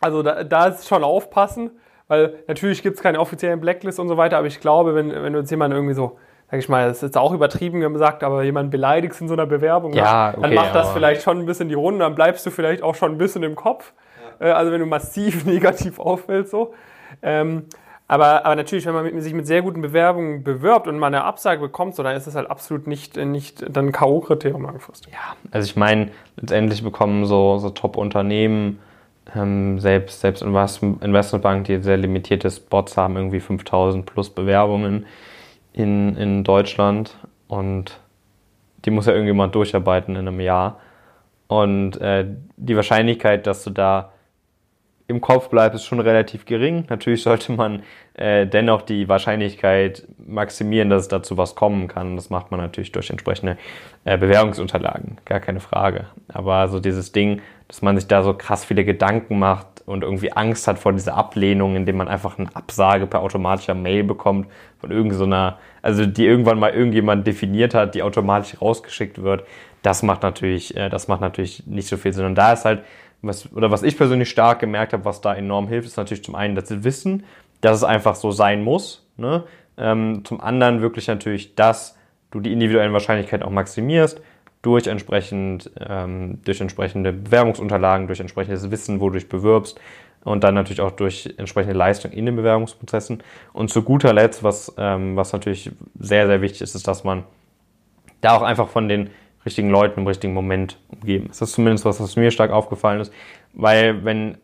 also 0.00 0.22
da, 0.22 0.42
da 0.42 0.66
ist 0.66 0.88
schon 0.88 1.04
aufpassen, 1.04 1.70
weil 2.08 2.42
natürlich 2.48 2.82
gibt 2.82 2.96
es 2.96 3.02
keine 3.02 3.20
offiziellen 3.20 3.60
Blacklist 3.60 4.00
und 4.00 4.08
so 4.08 4.16
weiter, 4.16 4.38
aber 4.38 4.48
ich 4.48 4.60
glaube, 4.60 4.94
wenn, 4.94 5.10
wenn 5.10 5.32
du 5.32 5.38
jetzt 5.38 5.50
jemanden 5.50 5.76
irgendwie 5.76 5.94
so, 5.94 6.18
sag 6.50 6.60
ich 6.60 6.68
mal, 6.68 6.88
das 6.88 6.98
ist 6.98 7.02
jetzt 7.02 7.18
auch 7.18 7.32
übertrieben 7.32 7.80
gesagt, 7.92 8.22
aber 8.22 8.42
jemanden 8.42 8.70
beleidigst 8.70 9.20
in 9.20 9.28
so 9.28 9.34
einer 9.34 9.46
Bewerbung, 9.46 9.92
ja, 9.92 10.30
okay, 10.30 10.40
dann 10.42 10.54
macht 10.54 10.74
das 10.74 10.92
vielleicht 10.92 11.22
schon 11.22 11.38
ein 11.38 11.46
bisschen 11.46 11.68
die 11.68 11.74
Runde, 11.74 12.00
dann 12.00 12.14
bleibst 12.14 12.44
du 12.46 12.50
vielleicht 12.50 12.82
auch 12.82 12.94
schon 12.94 13.12
ein 13.12 13.18
bisschen 13.18 13.42
im 13.42 13.56
Kopf. 13.56 13.92
Ja. 14.40 14.46
Äh, 14.46 14.52
also 14.52 14.72
wenn 14.72 14.80
du 14.80 14.86
massiv 14.86 15.44
negativ 15.46 15.98
auffällst 15.98 16.50
so. 16.50 16.74
Ähm, 17.22 17.64
aber, 18.06 18.44
aber 18.44 18.54
natürlich, 18.54 18.84
wenn 18.84 18.92
man 18.92 19.04
mit, 19.04 19.22
sich 19.22 19.32
mit 19.32 19.46
sehr 19.46 19.62
guten 19.62 19.80
Bewerbungen 19.80 20.44
bewirbt 20.44 20.86
und 20.86 20.98
mal 20.98 21.06
eine 21.06 21.24
Absage 21.24 21.60
bekommt, 21.60 21.94
so, 21.94 22.02
dann 22.02 22.14
ist 22.14 22.26
das 22.26 22.34
halt 22.34 22.50
absolut 22.50 22.86
nicht, 22.86 23.16
nicht 23.16 23.64
dann 23.74 23.92
K.O.-Kriterium 23.92 24.62
langfristig. 24.62 25.12
Ja, 25.12 25.36
also 25.50 25.64
ich 25.64 25.76
meine, 25.76 26.10
letztendlich 26.36 26.82
bekommen 26.82 27.24
so, 27.24 27.56
so 27.56 27.70
Top-Unternehmen, 27.70 28.78
ähm, 29.34 29.80
selbst, 29.80 30.20
selbst 30.20 30.42
Investmentbanken, 30.42 31.64
die 31.64 31.82
sehr 31.82 31.96
limitierte 31.96 32.50
Spots 32.50 32.98
haben, 32.98 33.16
irgendwie 33.16 33.40
5000 33.40 34.04
plus 34.04 34.28
Bewerbungen 34.28 35.06
in, 35.74 36.16
in 36.16 36.44
Deutschland 36.44 37.16
und 37.48 38.00
die 38.84 38.90
muss 38.90 39.06
ja 39.06 39.12
irgendjemand 39.12 39.54
durcharbeiten 39.54 40.16
in 40.16 40.28
einem 40.28 40.40
Jahr. 40.40 40.80
Und 41.46 42.00
äh, 42.00 42.26
die 42.56 42.76
Wahrscheinlichkeit, 42.76 43.46
dass 43.46 43.64
du 43.64 43.70
da 43.70 44.12
im 45.06 45.20
Kopf 45.20 45.50
bleibt, 45.50 45.74
ist 45.74 45.84
schon 45.84 46.00
relativ 46.00 46.46
gering. 46.46 46.86
Natürlich 46.88 47.22
sollte 47.22 47.52
man 47.52 47.82
äh, 48.14 48.46
dennoch 48.46 48.82
die 48.82 49.08
Wahrscheinlichkeit 49.08 50.06
maximieren, 50.18 50.88
dass 50.88 51.02
es 51.02 51.08
dazu 51.08 51.36
was 51.36 51.54
kommen 51.54 51.88
kann. 51.88 52.16
Das 52.16 52.30
macht 52.30 52.50
man 52.50 52.60
natürlich 52.60 52.92
durch 52.92 53.10
entsprechende 53.10 53.58
äh, 54.04 54.16
Bewerbungsunterlagen, 54.16 55.18
gar 55.26 55.40
keine 55.40 55.60
Frage. 55.60 56.06
Aber 56.28 56.68
so 56.68 56.80
dieses 56.80 57.12
Ding, 57.12 57.42
dass 57.68 57.82
man 57.82 57.98
sich 57.98 58.06
da 58.06 58.22
so 58.22 58.32
krass 58.32 58.64
viele 58.64 58.84
Gedanken 58.84 59.38
macht 59.38 59.73
und 59.86 60.02
irgendwie 60.02 60.32
Angst 60.32 60.66
hat 60.66 60.78
vor 60.78 60.92
dieser 60.92 61.14
Ablehnung, 61.14 61.76
indem 61.76 61.98
man 61.98 62.08
einfach 62.08 62.38
eine 62.38 62.54
Absage 62.54 63.06
per 63.06 63.20
automatischer 63.20 63.74
Mail 63.74 64.04
bekommt 64.04 64.48
von 64.78 64.90
irgendeiner, 64.90 65.58
also 65.82 66.06
die 66.06 66.24
irgendwann 66.24 66.58
mal 66.58 66.70
irgendjemand 66.70 67.26
definiert 67.26 67.74
hat, 67.74 67.94
die 67.94 68.02
automatisch 68.02 68.60
rausgeschickt 68.60 69.22
wird. 69.22 69.44
Das 69.82 70.02
macht 70.02 70.22
natürlich, 70.22 70.76
äh, 70.76 70.88
das 70.88 71.08
macht 71.08 71.20
natürlich 71.20 71.66
nicht 71.66 71.88
so 71.88 71.96
viel 71.96 72.12
Sinn. 72.12 72.24
Und 72.24 72.36
da 72.36 72.52
ist 72.52 72.64
halt 72.64 72.82
was, 73.20 73.52
oder 73.52 73.70
was 73.70 73.82
ich 73.82 73.96
persönlich 73.96 74.30
stark 74.30 74.60
gemerkt 74.60 74.92
habe, 74.92 75.04
was 75.04 75.20
da 75.20 75.34
enorm 75.34 75.68
hilft, 75.68 75.88
ist 75.88 75.96
natürlich 75.96 76.24
zum 76.24 76.34
einen 76.34 76.54
das 76.54 76.84
Wissen, 76.84 77.24
dass 77.60 77.76
es 77.76 77.84
einfach 77.84 78.14
so 78.14 78.30
sein 78.30 78.62
muss. 78.62 79.06
Ne? 79.16 79.44
Ähm, 79.76 80.22
zum 80.24 80.40
anderen 80.40 80.80
wirklich 80.80 81.08
natürlich, 81.08 81.54
dass 81.54 81.96
du 82.30 82.40
die 82.40 82.52
individuellen 82.52 82.92
Wahrscheinlichkeiten 82.92 83.46
auch 83.46 83.50
maximierst 83.50 84.20
durch 84.64 84.86
entsprechend 84.86 85.70
ähm, 85.78 86.40
durch 86.44 86.60
entsprechende 86.60 87.12
Bewerbungsunterlagen, 87.12 88.06
durch 88.06 88.20
entsprechendes 88.20 88.70
Wissen, 88.70 88.98
wo 88.98 89.10
du 89.10 89.18
dich 89.18 89.28
bewirbst 89.28 89.78
und 90.24 90.42
dann 90.42 90.54
natürlich 90.54 90.80
auch 90.80 90.90
durch 90.90 91.34
entsprechende 91.36 91.76
Leistung 91.76 92.10
in 92.12 92.24
den 92.24 92.34
Bewerbungsprozessen. 92.34 93.22
Und 93.52 93.70
zu 93.70 93.82
guter 93.82 94.14
Letzt, 94.14 94.42
was, 94.42 94.74
ähm, 94.78 95.16
was 95.16 95.34
natürlich 95.34 95.70
sehr, 95.98 96.26
sehr 96.26 96.40
wichtig 96.40 96.62
ist, 96.62 96.74
ist, 96.74 96.88
dass 96.88 97.04
man 97.04 97.24
da 98.22 98.36
auch 98.36 98.42
einfach 98.42 98.68
von 98.68 98.88
den 98.88 99.10
richtigen 99.44 99.68
Leuten 99.68 100.00
im 100.00 100.06
richtigen 100.06 100.32
Moment 100.32 100.78
umgeben. 100.88 101.26
Das 101.28 101.42
ist 101.42 101.52
zumindest 101.52 101.84
was, 101.84 102.00
was 102.00 102.16
mir 102.16 102.30
stark 102.30 102.50
aufgefallen 102.50 103.00
ist, 103.00 103.12
weil 103.52 104.02
wenn 104.02 104.38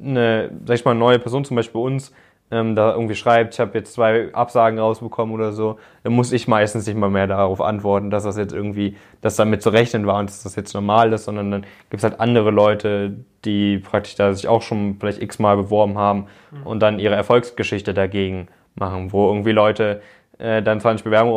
eine, 0.00 0.52
sag 0.66 0.76
ich 0.76 0.84
mal, 0.84 0.94
neue 0.94 1.18
Person 1.18 1.44
zum 1.44 1.56
Beispiel 1.56 1.80
bei 1.80 1.86
uns 1.86 2.12
ähm, 2.50 2.76
da 2.76 2.92
irgendwie 2.92 3.14
schreibt, 3.14 3.54
ich 3.54 3.60
habe 3.60 3.78
jetzt 3.78 3.94
zwei 3.94 4.32
Absagen 4.34 4.78
rausbekommen 4.78 5.34
oder 5.34 5.52
so, 5.52 5.78
dann 6.02 6.12
muss 6.12 6.32
ich 6.32 6.46
meistens 6.46 6.86
nicht 6.86 6.96
mal 6.96 7.10
mehr 7.10 7.26
darauf 7.26 7.60
antworten, 7.60 8.10
dass 8.10 8.24
das 8.24 8.36
jetzt 8.36 8.52
irgendwie, 8.52 8.96
dass 9.22 9.36
damit 9.36 9.62
zu 9.62 9.70
rechnen 9.70 10.06
war 10.06 10.18
und 10.18 10.28
dass 10.28 10.42
das 10.42 10.54
jetzt 10.54 10.74
normal 10.74 11.12
ist, 11.12 11.24
sondern 11.24 11.50
dann 11.50 11.62
gibt 11.90 12.02
es 12.02 12.04
halt 12.04 12.20
andere 12.20 12.50
Leute, 12.50 13.16
die 13.44 13.78
praktisch 13.78 14.14
da 14.14 14.32
sich 14.32 14.46
auch 14.46 14.62
schon 14.62 14.96
vielleicht 15.00 15.22
x-mal 15.22 15.56
beworben 15.56 15.98
haben 15.98 16.26
mhm. 16.50 16.66
und 16.66 16.80
dann 16.80 16.98
ihre 16.98 17.14
Erfolgsgeschichte 17.14 17.94
dagegen 17.94 18.48
machen, 18.74 19.12
wo 19.12 19.28
irgendwie 19.28 19.52
Leute 19.52 20.02
äh, 20.38 20.62
dann 20.62 20.80
20 20.80 21.04
Bewerbungen 21.04 21.34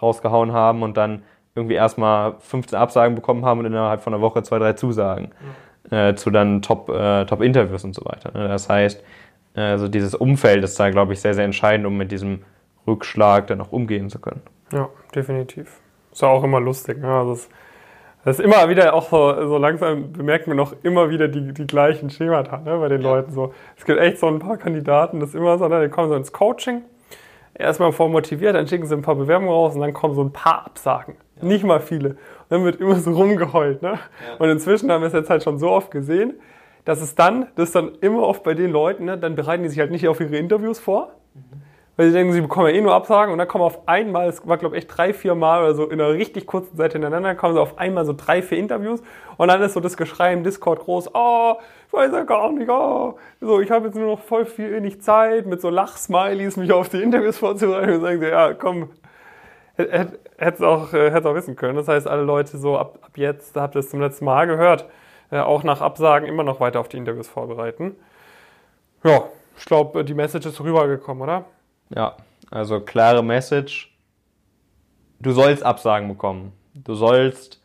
rausgehauen 0.00 0.52
haben 0.52 0.82
und 0.82 0.96
dann 0.96 1.22
irgendwie 1.54 1.74
erstmal 1.74 2.36
15 2.38 2.78
Absagen 2.78 3.14
bekommen 3.14 3.44
haben 3.44 3.60
und 3.60 3.66
innerhalb 3.66 4.00
von 4.00 4.14
einer 4.14 4.22
Woche 4.22 4.42
zwei, 4.42 4.58
drei 4.58 4.72
Zusagen 4.74 5.32
ja. 5.90 6.08
äh, 6.08 6.14
zu 6.14 6.30
dann 6.30 6.62
Top, 6.62 6.88
äh, 6.88 7.26
Top-Interviews 7.26 7.84
und 7.84 7.94
so 7.94 8.04
weiter. 8.04 8.30
Ne? 8.32 8.48
Das 8.48 8.68
heißt, 8.68 9.02
also 9.54 9.88
dieses 9.88 10.14
Umfeld 10.14 10.62
ist 10.64 10.78
da, 10.78 10.90
glaube 10.90 11.12
ich, 11.12 11.20
sehr, 11.20 11.34
sehr 11.34 11.44
entscheidend, 11.44 11.86
um 11.86 11.96
mit 11.96 12.12
diesem 12.12 12.44
Rückschlag 12.86 13.46
dann 13.48 13.60
auch 13.60 13.72
umgehen 13.72 14.08
zu 14.08 14.18
können. 14.18 14.42
Ja, 14.72 14.88
definitiv. 15.14 15.80
Ist 16.12 16.22
ja 16.22 16.28
auch 16.28 16.44
immer 16.44 16.60
lustig. 16.60 16.98
Ne? 16.98 17.08
Also 17.08 17.32
das, 17.32 17.48
das 18.24 18.38
ist 18.38 18.44
immer 18.44 18.68
wieder 18.68 18.94
auch 18.94 19.08
so, 19.08 19.46
so 19.46 19.58
langsam 19.58 20.12
bemerkt 20.12 20.46
man 20.46 20.56
noch 20.56 20.74
immer 20.82 21.10
wieder 21.10 21.28
die, 21.28 21.52
die 21.52 21.66
gleichen 21.66 22.10
Schemata 22.10 22.58
ne, 22.58 22.76
bei 22.78 22.88
den 22.88 23.02
ja. 23.02 23.08
Leuten. 23.08 23.32
So. 23.32 23.54
Es 23.76 23.84
gibt 23.84 24.00
echt 24.00 24.18
so 24.18 24.26
ein 24.26 24.38
paar 24.38 24.56
Kandidaten, 24.56 25.20
das 25.20 25.30
ist 25.30 25.34
immer 25.34 25.58
so, 25.58 25.68
ne, 25.68 25.82
die 25.82 25.88
kommen 25.88 26.08
so 26.08 26.16
ins 26.16 26.32
Coaching, 26.32 26.82
erstmal 27.54 27.92
voll 27.92 28.08
motiviert, 28.08 28.54
dann 28.54 28.66
schicken 28.66 28.86
sie 28.86 28.94
ein 28.94 29.02
paar 29.02 29.14
Bewerbungen 29.14 29.52
raus 29.52 29.74
und 29.74 29.80
dann 29.80 29.92
kommen 29.92 30.14
so 30.14 30.22
ein 30.22 30.32
paar 30.32 30.66
Absagen. 30.66 31.14
Ja. 31.36 31.46
Nicht 31.46 31.64
mal 31.64 31.80
viele. 31.80 32.10
Und 32.10 32.16
dann 32.50 32.64
wird 32.64 32.80
immer 32.80 32.96
so 32.96 33.12
rumgeheult. 33.12 33.82
Ne? 33.82 33.92
Ja. 33.92 33.98
Und 34.38 34.48
inzwischen 34.48 34.90
haben 34.90 35.02
wir 35.02 35.08
es 35.08 35.14
jetzt 35.14 35.30
halt 35.30 35.42
schon 35.42 35.58
so 35.58 35.70
oft 35.70 35.90
gesehen, 35.90 36.34
dass 36.88 37.02
es 37.02 37.14
dann, 37.14 37.48
das 37.54 37.68
ist 37.68 37.74
dann 37.74 37.96
immer 38.00 38.22
oft 38.22 38.42
bei 38.42 38.54
den 38.54 38.70
Leuten, 38.70 39.04
ne, 39.04 39.18
dann 39.18 39.34
bereiten 39.34 39.62
die 39.62 39.68
sich 39.68 39.78
halt 39.78 39.90
nicht 39.90 40.08
auf 40.08 40.20
ihre 40.20 40.38
Interviews 40.38 40.78
vor, 40.78 41.12
mhm. 41.34 41.60
weil 41.98 42.06
sie 42.06 42.14
denken, 42.14 42.32
sie 42.32 42.40
bekommen 42.40 42.68
ja 42.68 42.76
eh 42.76 42.80
nur 42.80 42.94
Absagen 42.94 43.30
und 43.30 43.36
dann 43.36 43.46
kommen 43.46 43.62
auf 43.62 43.86
einmal, 43.86 44.26
es 44.26 44.48
war 44.48 44.56
glaube 44.56 44.74
ich 44.74 44.84
echt 44.84 44.96
drei, 44.96 45.12
vier 45.12 45.34
Mal 45.34 45.64
oder 45.64 45.74
so 45.74 45.84
in 45.84 46.00
einer 46.00 46.14
richtig 46.14 46.46
kurzen 46.46 46.78
Zeit 46.78 46.94
hintereinander, 46.94 47.34
kommen 47.34 47.52
so 47.52 47.60
auf 47.60 47.76
einmal 47.76 48.06
so 48.06 48.14
drei, 48.16 48.40
vier 48.40 48.56
Interviews 48.56 49.02
und 49.36 49.48
dann 49.48 49.60
ist 49.60 49.74
so 49.74 49.80
das 49.80 49.98
Geschrei 49.98 50.32
im 50.32 50.44
Discord 50.44 50.80
groß, 50.80 51.10
oh, 51.12 51.56
ich 51.88 51.92
weiß 51.92 52.10
ja 52.10 52.24
gar 52.24 52.50
nicht, 52.52 52.70
oh, 52.70 53.18
so, 53.38 53.60
ich 53.60 53.70
habe 53.70 53.88
jetzt 53.88 53.94
nur 53.94 54.06
noch 54.06 54.20
voll 54.20 54.46
viel 54.46 54.72
wenig 54.72 55.02
Zeit, 55.02 55.44
mit 55.44 55.60
so 55.60 55.68
Lachsmilies 55.68 56.56
mich 56.56 56.72
auf 56.72 56.88
die 56.88 57.02
Interviews 57.02 57.36
vorzubereiten 57.36 57.96
und 57.96 58.00
sagen 58.00 58.20
sie, 58.20 58.28
ja, 58.28 58.54
komm, 58.54 58.88
hätte 59.76 60.18
es 60.38 60.62
auch, 60.62 60.94
äh, 60.94 61.12
auch 61.14 61.34
wissen 61.34 61.54
können. 61.54 61.76
Das 61.76 61.86
heißt, 61.86 62.08
alle 62.08 62.22
Leute 62.22 62.56
so 62.56 62.78
ab, 62.78 62.98
ab 63.02 63.12
jetzt, 63.16 63.56
da 63.56 63.60
habt 63.60 63.76
ihr 63.76 63.80
es 63.80 63.90
zum 63.90 64.00
letzten 64.00 64.24
Mal 64.24 64.46
gehört, 64.46 64.86
äh, 65.30 65.38
auch 65.38 65.62
nach 65.62 65.80
Absagen 65.80 66.28
immer 66.28 66.42
noch 66.42 66.60
weiter 66.60 66.80
auf 66.80 66.88
die 66.88 66.96
Interviews 66.96 67.28
vorbereiten. 67.28 67.96
Ja, 69.04 69.24
ich 69.56 69.64
glaube, 69.64 70.04
die 70.04 70.14
Message 70.14 70.46
ist 70.46 70.60
rübergekommen, 70.60 71.22
oder? 71.22 71.44
Ja, 71.94 72.16
also 72.50 72.80
klare 72.80 73.22
Message. 73.22 73.92
Du 75.20 75.32
sollst 75.32 75.62
Absagen 75.62 76.08
bekommen. 76.08 76.52
Du 76.74 76.94
sollst 76.94 77.60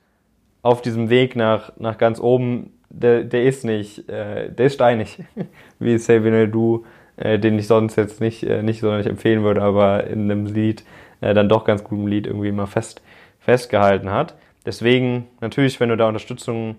auf 0.62 0.82
diesem 0.82 1.10
Weg 1.10 1.36
nach, 1.36 1.72
nach 1.78 1.98
ganz 1.98 2.20
oben, 2.20 2.74
der, 2.90 3.24
der 3.24 3.44
ist 3.44 3.66
nicht, 3.66 4.10
äh, 4.10 4.52
der 4.52 4.68
ist 4.68 4.76
steinig, 4.76 5.20
wie 5.80 5.98
Savino 5.98 6.48
Du, 6.48 6.86
äh, 7.18 7.38
den 7.38 7.60
ich 7.60 7.68
sonst 7.68 7.96
jetzt 7.96 8.22
nicht, 8.22 8.44
äh, 8.44 8.64
nicht 8.64 8.80
sonderlich 8.80 9.08
empfehlen 9.08 9.44
würde, 9.44 9.62
aber 9.62 10.06
in 10.06 10.32
einem 10.32 10.46
Lied, 10.46 10.84
äh, 11.22 11.34
dann 11.34 11.50
doch 11.50 11.66
ganz 11.66 11.84
gutem 11.84 12.08
Lied 12.08 12.28
irgendwie 12.28 12.50
immer 12.50 12.68
fest, 12.68 13.02
festgehalten 13.40 14.10
hat. 14.10 14.36
Deswegen, 14.66 15.28
natürlich, 15.42 15.80
wenn 15.80 15.90
du 15.90 15.98
da 15.98 16.08
Unterstützung 16.08 16.78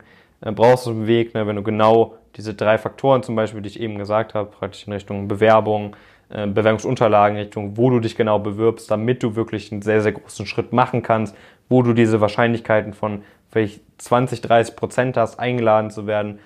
brauchst 0.52 0.86
du 0.86 0.90
einen 0.90 1.06
Weg, 1.06 1.34
ne, 1.34 1.46
wenn 1.46 1.56
du 1.56 1.62
genau 1.62 2.14
diese 2.36 2.54
drei 2.54 2.78
Faktoren 2.78 3.22
zum 3.22 3.36
Beispiel, 3.36 3.62
die 3.62 3.68
ich 3.68 3.80
eben 3.80 3.98
gesagt 3.98 4.34
habe, 4.34 4.50
praktisch 4.50 4.86
in 4.86 4.92
Richtung 4.92 5.28
Bewerbung, 5.28 5.96
äh, 6.28 6.46
Bewerbungsunterlagen, 6.46 7.36
Richtung, 7.36 7.76
wo 7.76 7.90
du 7.90 8.00
dich 8.00 8.16
genau 8.16 8.38
bewirbst, 8.38 8.90
damit 8.90 9.22
du 9.22 9.36
wirklich 9.36 9.70
einen 9.72 9.82
sehr, 9.82 10.00
sehr 10.00 10.12
großen 10.12 10.46
Schritt 10.46 10.72
machen 10.72 11.02
kannst, 11.02 11.36
wo 11.68 11.82
du 11.82 11.92
diese 11.92 12.20
Wahrscheinlichkeiten 12.20 12.92
von 12.92 13.22
vielleicht 13.50 13.80
20, 13.98 14.40
30 14.40 14.76
Prozent 14.76 15.16
hast, 15.16 15.38
eingeladen 15.38 15.90
zu 15.90 16.06
werden 16.06 16.40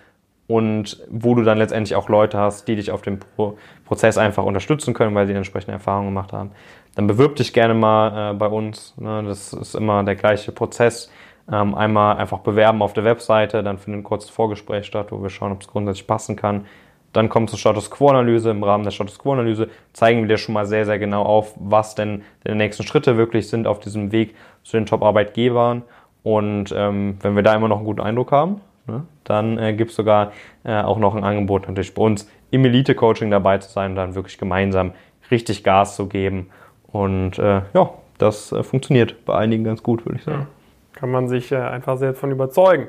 und 0.46 1.04
wo 1.10 1.34
du 1.34 1.42
dann 1.42 1.58
letztendlich 1.58 1.94
auch 1.94 2.08
Leute 2.08 2.38
hast, 2.38 2.68
die 2.68 2.76
dich 2.76 2.90
auf 2.90 3.02
dem 3.02 3.18
Pro 3.18 3.56
Prozess 3.84 4.18
einfach 4.18 4.44
unterstützen 4.44 4.92
können, 4.92 5.14
weil 5.14 5.26
sie 5.26 5.32
entsprechende 5.32 5.72
Erfahrungen 5.72 6.08
gemacht 6.08 6.32
haben. 6.32 6.50
Dann 6.94 7.06
bewirb 7.06 7.36
dich 7.36 7.54
gerne 7.54 7.74
mal 7.74 8.32
äh, 8.32 8.34
bei 8.34 8.48
uns. 8.48 8.94
Ne? 8.98 9.22
Das 9.26 9.52
ist 9.52 9.74
immer 9.74 10.04
der 10.04 10.16
gleiche 10.16 10.52
Prozess. 10.52 11.10
Ähm, 11.50 11.74
einmal 11.74 12.16
einfach 12.16 12.40
bewerben 12.40 12.82
auf 12.82 12.92
der 12.92 13.04
Webseite, 13.04 13.62
dann 13.62 13.78
findet 13.78 14.00
ein 14.00 14.04
kurzes 14.04 14.30
Vorgespräch 14.30 14.86
statt, 14.86 15.08
wo 15.10 15.22
wir 15.22 15.30
schauen, 15.30 15.52
ob 15.52 15.62
es 15.62 15.68
grundsätzlich 15.68 16.06
passen 16.06 16.36
kann. 16.36 16.66
Dann 17.12 17.30
kommt 17.30 17.48
zur 17.48 17.58
Status 17.58 17.90
Quo-Analyse. 17.90 18.50
Im 18.50 18.62
Rahmen 18.62 18.84
der 18.84 18.90
Status 18.90 19.18
Quo-Analyse 19.18 19.68
zeigen 19.94 20.20
wir 20.20 20.28
dir 20.28 20.36
schon 20.36 20.52
mal 20.52 20.66
sehr, 20.66 20.84
sehr 20.84 20.98
genau 20.98 21.22
auf, 21.22 21.54
was 21.56 21.94
denn 21.94 22.22
die 22.46 22.54
nächsten 22.54 22.82
Schritte 22.82 23.16
wirklich 23.16 23.48
sind 23.48 23.66
auf 23.66 23.80
diesem 23.80 24.12
Weg 24.12 24.34
zu 24.62 24.76
den 24.76 24.84
Top-Arbeitgebern. 24.84 25.82
Und 26.22 26.74
ähm, 26.76 27.16
wenn 27.22 27.34
wir 27.34 27.42
da 27.42 27.54
immer 27.54 27.68
noch 27.68 27.78
einen 27.78 27.86
guten 27.86 28.02
Eindruck 28.02 28.30
haben, 28.30 28.60
ne, 28.86 29.04
dann 29.24 29.58
äh, 29.58 29.72
gibt 29.72 29.90
es 29.90 29.96
sogar 29.96 30.32
äh, 30.64 30.82
auch 30.82 30.98
noch 30.98 31.14
ein 31.14 31.24
Angebot 31.24 31.66
natürlich 31.66 31.94
bei 31.94 32.02
uns 32.02 32.28
im 32.50 32.64
Elite-Coaching 32.64 33.30
dabei 33.30 33.56
zu 33.58 33.70
sein 33.70 33.92
und 33.92 33.96
dann 33.96 34.14
wirklich 34.14 34.36
gemeinsam 34.36 34.92
richtig 35.30 35.64
Gas 35.64 35.96
zu 35.96 36.08
geben. 36.08 36.50
Und 36.92 37.38
äh, 37.38 37.62
ja, 37.72 37.90
das 38.18 38.52
äh, 38.52 38.62
funktioniert 38.62 39.24
bei 39.24 39.36
einigen 39.36 39.64
ganz 39.64 39.82
gut, 39.82 40.04
würde 40.04 40.18
ich 40.18 40.24
sagen. 40.24 40.46
Kann 40.92 41.10
man 41.10 41.28
sich 41.28 41.52
äh, 41.52 41.56
einfach 41.56 41.96
selbst 41.98 42.20
von 42.20 42.30
überzeugen. 42.30 42.88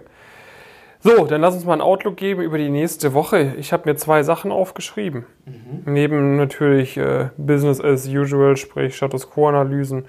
So, 1.01 1.25
dann 1.25 1.39
lass 1.39 1.55
uns 1.55 1.65
mal 1.65 1.73
einen 1.73 1.81
Outlook 1.81 2.17
geben 2.17 2.41
über 2.41 2.57
die 2.57 2.69
nächste 2.69 3.13
Woche. 3.13 3.55
Ich 3.57 3.71
habe 3.71 3.89
mir 3.89 3.95
zwei 3.95 4.21
Sachen 4.23 4.51
aufgeschrieben. 4.51 5.25
Mhm. 5.45 5.93
Neben 5.93 6.35
natürlich 6.35 6.97
äh, 6.97 7.29
Business 7.37 7.79
as 7.79 8.07
usual, 8.07 8.57
sprich 8.57 8.97
Status 8.97 9.29
Quo-Analysen, 9.29 10.05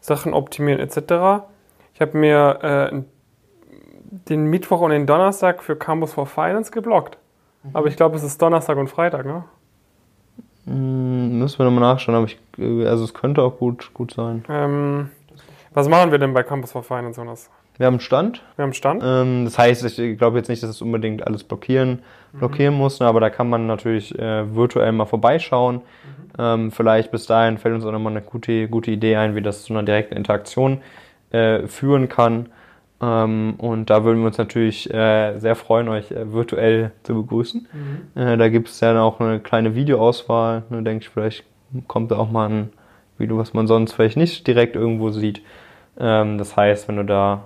Sachen 0.00 0.34
optimieren 0.34 0.80
etc. 0.80 1.44
Ich 1.94 2.00
habe 2.02 2.18
mir 2.18 2.58
äh, 2.92 3.02
den 4.28 4.44
Mittwoch 4.44 4.82
und 4.82 4.90
den 4.90 5.06
Donnerstag 5.06 5.62
für 5.62 5.76
Campus 5.76 6.12
for 6.12 6.26
Finance 6.26 6.70
geblockt. 6.70 7.16
Mhm. 7.62 7.70
Aber 7.72 7.86
ich 7.88 7.96
glaube, 7.96 8.16
es 8.16 8.22
ist 8.22 8.40
Donnerstag 8.42 8.76
und 8.76 8.88
Freitag, 8.88 9.24
ne? 9.24 9.44
Hm, 10.66 11.38
müssen 11.38 11.58
wir 11.58 11.64
nochmal 11.64 11.92
nachschauen, 11.92 12.16
aber 12.16 12.26
ich, 12.26 12.38
äh, 12.58 12.86
also 12.86 13.04
es 13.04 13.14
könnte 13.14 13.42
auch 13.42 13.58
gut, 13.58 13.92
gut 13.94 14.12
sein. 14.12 14.44
Ähm, 14.50 15.10
was 15.74 15.88
machen 15.88 16.10
wir 16.10 16.18
denn 16.18 16.32
bei 16.32 16.42
Campus 16.42 16.72
for 16.72 16.82
Finance, 16.82 17.20
Jonas? 17.20 17.50
Wir 17.76 17.86
haben 17.86 17.94
einen 17.94 18.00
Stand. 18.00 18.42
Wir 18.56 18.62
haben 18.62 18.68
einen 18.68 18.74
Stand. 18.74 19.02
Ähm, 19.04 19.44
das 19.44 19.58
heißt, 19.58 19.98
ich 19.98 20.16
glaube 20.18 20.38
jetzt 20.38 20.48
nicht, 20.48 20.62
dass 20.62 20.70
es 20.70 20.80
unbedingt 20.80 21.26
alles 21.26 21.42
blockieren, 21.42 22.02
mhm. 22.32 22.38
blockieren 22.38 22.74
muss, 22.74 23.00
ne, 23.00 23.06
aber 23.06 23.20
da 23.20 23.30
kann 23.30 23.50
man 23.50 23.66
natürlich 23.66 24.16
äh, 24.18 24.54
virtuell 24.54 24.92
mal 24.92 25.06
vorbeischauen. 25.06 25.76
Mhm. 25.76 25.80
Ähm, 26.38 26.72
vielleicht 26.72 27.10
bis 27.10 27.26
dahin 27.26 27.58
fällt 27.58 27.74
uns 27.74 27.84
auch 27.84 27.92
nochmal 27.92 28.12
eine 28.12 28.22
gute, 28.22 28.68
gute 28.68 28.92
Idee 28.92 29.16
ein, 29.16 29.34
wie 29.34 29.42
das 29.42 29.64
zu 29.64 29.72
einer 29.72 29.82
direkten 29.82 30.16
Interaktion 30.16 30.80
äh, 31.30 31.66
führen 31.66 32.08
kann. 32.08 32.46
Ähm, 33.02 33.54
und 33.58 33.90
da 33.90 34.04
würden 34.04 34.20
wir 34.20 34.26
uns 34.28 34.38
natürlich 34.38 34.92
äh, 34.94 35.38
sehr 35.38 35.56
freuen, 35.56 35.88
euch 35.88 36.12
äh, 36.12 36.32
virtuell 36.32 36.92
zu 37.02 37.14
begrüßen. 37.14 37.66
Mhm. 37.72 38.20
Äh, 38.20 38.36
da 38.36 38.48
gibt 38.48 38.68
es 38.68 38.78
dann 38.78 38.96
auch 38.96 39.18
eine 39.18 39.40
kleine 39.40 39.74
Videoauswahl. 39.74 40.62
Ne, 40.70 40.82
denke 40.84 41.04
ich, 41.04 41.08
vielleicht 41.08 41.44
kommt 41.88 42.12
da 42.12 42.18
auch 42.18 42.30
mal 42.30 42.48
ein 42.48 42.72
Video, 43.18 43.36
was 43.38 43.52
man 43.52 43.66
sonst 43.66 43.92
vielleicht 43.92 44.16
nicht 44.16 44.46
direkt 44.46 44.76
irgendwo 44.76 45.10
sieht. 45.10 45.42
Ähm, 45.98 46.38
das 46.38 46.56
heißt, 46.56 46.88
wenn 46.88 46.96
du 46.96 47.04
da 47.04 47.44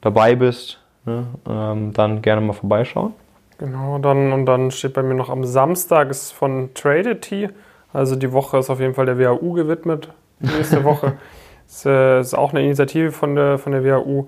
dabei 0.00 0.34
bist, 0.34 0.80
ne, 1.04 1.26
ähm, 1.48 1.92
dann 1.92 2.22
gerne 2.22 2.40
mal 2.40 2.52
vorbeischauen. 2.52 3.14
Genau, 3.58 3.98
dann, 3.98 4.32
und 4.32 4.46
dann 4.46 4.70
steht 4.70 4.92
bei 4.94 5.02
mir 5.02 5.14
noch 5.14 5.30
am 5.30 5.44
Samstag 5.44 6.10
ist 6.10 6.32
von 6.32 6.70
Tradety. 6.74 7.48
Also 7.92 8.16
die 8.16 8.32
Woche 8.32 8.58
ist 8.58 8.68
auf 8.68 8.80
jeden 8.80 8.94
Fall 8.94 9.06
der 9.06 9.18
WHU 9.18 9.52
gewidmet. 9.52 10.10
Nächste 10.40 10.84
Woche 10.84 11.14
ist, 11.66 11.86
äh, 11.86 12.20
ist 12.20 12.34
auch 12.34 12.50
eine 12.52 12.62
Initiative 12.62 13.12
von 13.12 13.34
der, 13.34 13.58
von 13.58 13.72
der 13.72 13.84
WHU. 13.84 14.26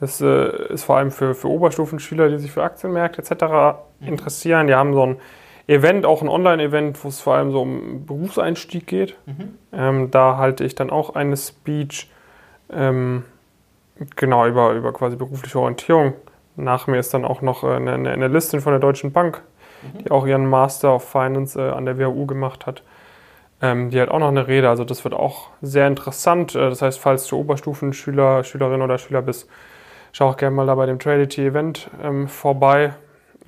Das 0.00 0.20
äh, 0.20 0.72
ist 0.72 0.84
vor 0.84 0.96
allem 0.98 1.10
für, 1.10 1.34
für 1.34 1.48
Oberstufenschüler, 1.48 2.28
die 2.28 2.38
sich 2.38 2.52
für 2.52 2.62
Aktienmärkte 2.62 3.22
etc. 3.22 3.78
Mhm. 4.00 4.08
interessieren. 4.08 4.68
Die 4.68 4.74
haben 4.74 4.94
so 4.94 5.02
ein 5.04 5.16
Event, 5.66 6.06
auch 6.06 6.22
ein 6.22 6.28
Online-Event, 6.28 7.02
wo 7.02 7.08
es 7.08 7.20
vor 7.20 7.34
allem 7.34 7.50
so 7.50 7.62
um 7.62 8.06
Berufseinstieg 8.06 8.86
geht. 8.86 9.16
Mhm. 9.26 9.58
Ähm, 9.72 10.10
da 10.10 10.36
halte 10.36 10.64
ich 10.64 10.74
dann 10.74 10.90
auch 10.90 11.14
eine 11.14 11.36
Speech, 11.36 12.08
ähm, 12.70 13.24
genau, 14.16 14.46
über, 14.46 14.72
über 14.72 14.92
quasi 14.92 15.16
berufliche 15.16 15.58
Orientierung. 15.58 16.14
Nach 16.56 16.86
mir 16.86 16.98
ist 16.98 17.14
dann 17.14 17.24
auch 17.24 17.40
noch 17.40 17.64
eine, 17.64 17.92
eine, 17.92 18.10
eine 18.10 18.28
Listin 18.28 18.60
von 18.60 18.72
der 18.72 18.80
Deutschen 18.80 19.12
Bank, 19.12 19.42
mhm. 19.82 19.98
die 19.98 20.10
auch 20.10 20.26
ihren 20.26 20.46
Master 20.46 20.94
of 20.94 21.08
Finance 21.08 21.60
äh, 21.60 21.70
an 21.70 21.84
der 21.84 21.98
WHU 21.98 22.26
gemacht 22.26 22.66
hat. 22.66 22.82
Ähm, 23.60 23.90
die 23.90 24.00
hat 24.00 24.08
auch 24.08 24.18
noch 24.18 24.28
eine 24.28 24.46
Rede, 24.46 24.68
also 24.68 24.84
das 24.84 25.02
wird 25.04 25.14
auch 25.14 25.48
sehr 25.62 25.86
interessant. 25.86 26.54
Äh, 26.54 26.68
das 26.68 26.82
heißt, 26.82 26.98
falls 26.98 27.26
du 27.26 27.38
Oberstufenschüler, 27.38 28.44
Schülerin 28.44 28.82
oder 28.82 28.98
Schüler 28.98 29.22
bist, 29.22 29.48
schau 30.12 30.28
auch 30.30 30.36
gerne 30.36 30.54
mal 30.54 30.66
da 30.66 30.74
bei 30.74 30.86
dem 30.86 30.98
Tradity 30.98 31.46
Event 31.46 31.90
ähm, 32.02 32.28
vorbei. 32.28 32.94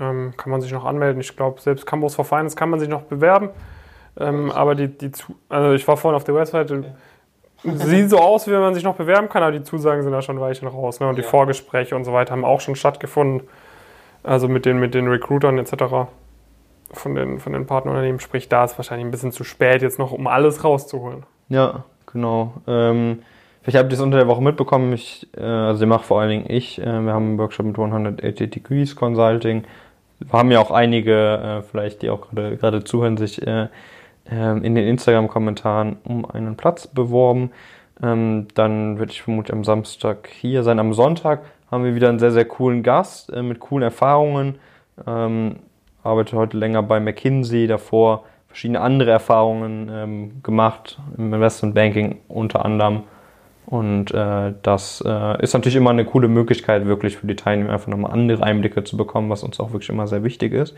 Ähm, 0.01 0.35
kann 0.37 0.51
man 0.51 0.61
sich 0.61 0.73
noch 0.73 0.85
anmelden. 0.85 1.21
Ich 1.21 1.37
glaube, 1.37 1.61
selbst 1.61 1.87
Campus 1.87 2.15
for 2.15 2.25
Finance 2.25 2.57
kann 2.57 2.71
man 2.71 2.81
sich 2.81 2.89
noch 2.89 3.03
bewerben. 3.03 3.51
Ähm, 4.19 4.51
aber 4.51 4.75
die, 4.75 4.89
die 4.89 5.11
also 5.49 5.73
ich 5.75 5.87
war 5.87 5.97
vorhin 5.97 6.17
auf 6.17 6.25
der 6.25 6.35
Website. 6.35 6.71
Okay. 6.71 6.85
Sieht 7.63 8.11
so 8.11 8.19
aus, 8.19 8.47
wie 8.47 8.53
wenn 8.53 8.61
man 8.61 8.75
sich 8.75 8.85
noch 8.85 8.97
bewerben 8.97 9.29
kann, 9.29 9.43
aber 9.43 9.53
die 9.53 9.63
Zusagen 9.63 10.03
sind 10.03 10.13
da 10.13 10.23
schon 10.23 10.41
Weichen 10.41 10.67
raus. 10.67 11.01
Ne? 11.01 11.09
Und 11.09 11.17
ja. 11.17 11.23
die 11.23 11.29
Vorgespräche 11.29 11.95
und 11.95 12.05
so 12.05 12.13
weiter 12.13 12.33
haben 12.33 12.45
auch 12.45 12.61
schon 12.61 12.77
stattgefunden. 12.77 13.47
Also 14.23 14.49
mit 14.49 14.67
den, 14.67 14.79
mit 14.79 14.95
den 14.95 15.09
Recruitern 15.09 15.59
etc. 15.59 16.11
Von 16.93 17.15
den, 17.15 17.39
von 17.39 17.53
den 17.53 17.67
Partnerunternehmen. 17.67 18.21
Sprich, 18.21 18.49
da 18.49 18.65
ist 18.65 18.79
wahrscheinlich 18.79 19.07
ein 19.07 19.11
bisschen 19.11 19.33
zu 19.33 19.45
spät 19.45 19.83
jetzt 19.83 19.99
noch, 19.99 20.13
um 20.13 20.27
alles 20.27 20.65
rauszuholen. 20.65 21.25
Ja, 21.49 21.85
genau. 22.07 22.55
Ähm, 22.67 23.23
Vielleicht 23.63 23.79
habt 23.79 23.93
ihr 23.93 23.97
es 23.97 24.01
unter 24.01 24.19
der 24.19 24.27
Woche 24.27 24.43
mitbekommen. 24.43 24.93
Ich, 24.93 25.29
äh, 25.37 25.43
also, 25.43 25.87
mache 25.87 26.05
vor 26.05 26.21
allen 26.21 26.31
Dingen 26.31 26.47
ich. 26.49 26.81
Äh, 26.81 26.85
wir 26.85 27.13
haben 27.13 27.29
einen 27.29 27.39
Workshop 27.39 27.67
mit 27.67 27.79
180 27.79 28.51
Degrees 28.51 28.97
Consulting. 28.97 29.65
Wir 30.19 30.33
haben 30.33 30.51
ja 30.51 30.61
auch 30.61 30.71
einige, 30.71 31.61
äh, 31.61 31.63
vielleicht 31.63 32.03
die 32.03 32.11
auch 32.11 32.29
gerade 32.31 32.85
zuhören, 32.85 33.17
sich 33.17 33.47
äh, 33.47 33.69
in 34.25 34.75
den 34.75 34.87
Instagram-Kommentaren 34.87 35.97
um 36.05 36.25
einen 36.25 36.57
Platz 36.57 36.87
beworben. 36.87 37.51
Ähm, 38.03 38.49
dann 38.55 38.99
werde 38.99 39.13
ich 39.13 39.23
vermutlich 39.23 39.53
am 39.53 39.65
Samstag 39.65 40.29
hier 40.29 40.63
sein. 40.63 40.79
Am 40.79 40.93
Sonntag 40.95 41.43
haben 41.71 41.85
wir 41.85 41.95
wieder 41.95 42.09
einen 42.09 42.19
sehr, 42.19 42.33
sehr 42.33 42.45
coolen 42.45 42.83
Gast 42.83 43.33
äh, 43.33 43.43
mit 43.43 43.61
coolen 43.61 43.83
Erfahrungen. 43.83 44.59
Ähm, 45.07 45.57
arbeite 46.03 46.37
heute 46.37 46.57
länger 46.57 46.83
bei 46.83 47.01
McKinsey, 47.01 47.67
davor 47.67 48.25
verschiedene 48.49 48.81
andere 48.81 49.11
Erfahrungen 49.11 49.91
ähm, 49.93 50.43
gemacht, 50.43 50.99
im 51.17 51.33
Investment 51.33 51.75
Banking 51.75 52.19
unter 52.29 52.65
anderem. 52.65 53.05
Und 53.67 54.13
äh, 54.13 54.53
das 54.63 55.03
äh, 55.07 55.43
ist 55.43 55.53
natürlich 55.53 55.77
immer 55.77 55.91
eine 55.91 56.05
coole 56.05 56.27
Möglichkeit, 56.27 56.87
wirklich 56.87 57.19
für 57.19 57.29
die 57.29 57.37
Teilnehmer 57.37 57.73
einfach 57.73 57.87
nochmal 57.87 58.13
andere 58.13 58.43
Einblicke 58.43 58.83
zu 58.83 58.97
bekommen, 58.97 59.31
was 59.31 59.45
uns 59.45 59.61
auch 59.61 59.73
wirklich 59.73 59.91
immer 59.91 60.09
sehr 60.09 60.25
wichtig 60.25 60.53
ist. 60.53 60.75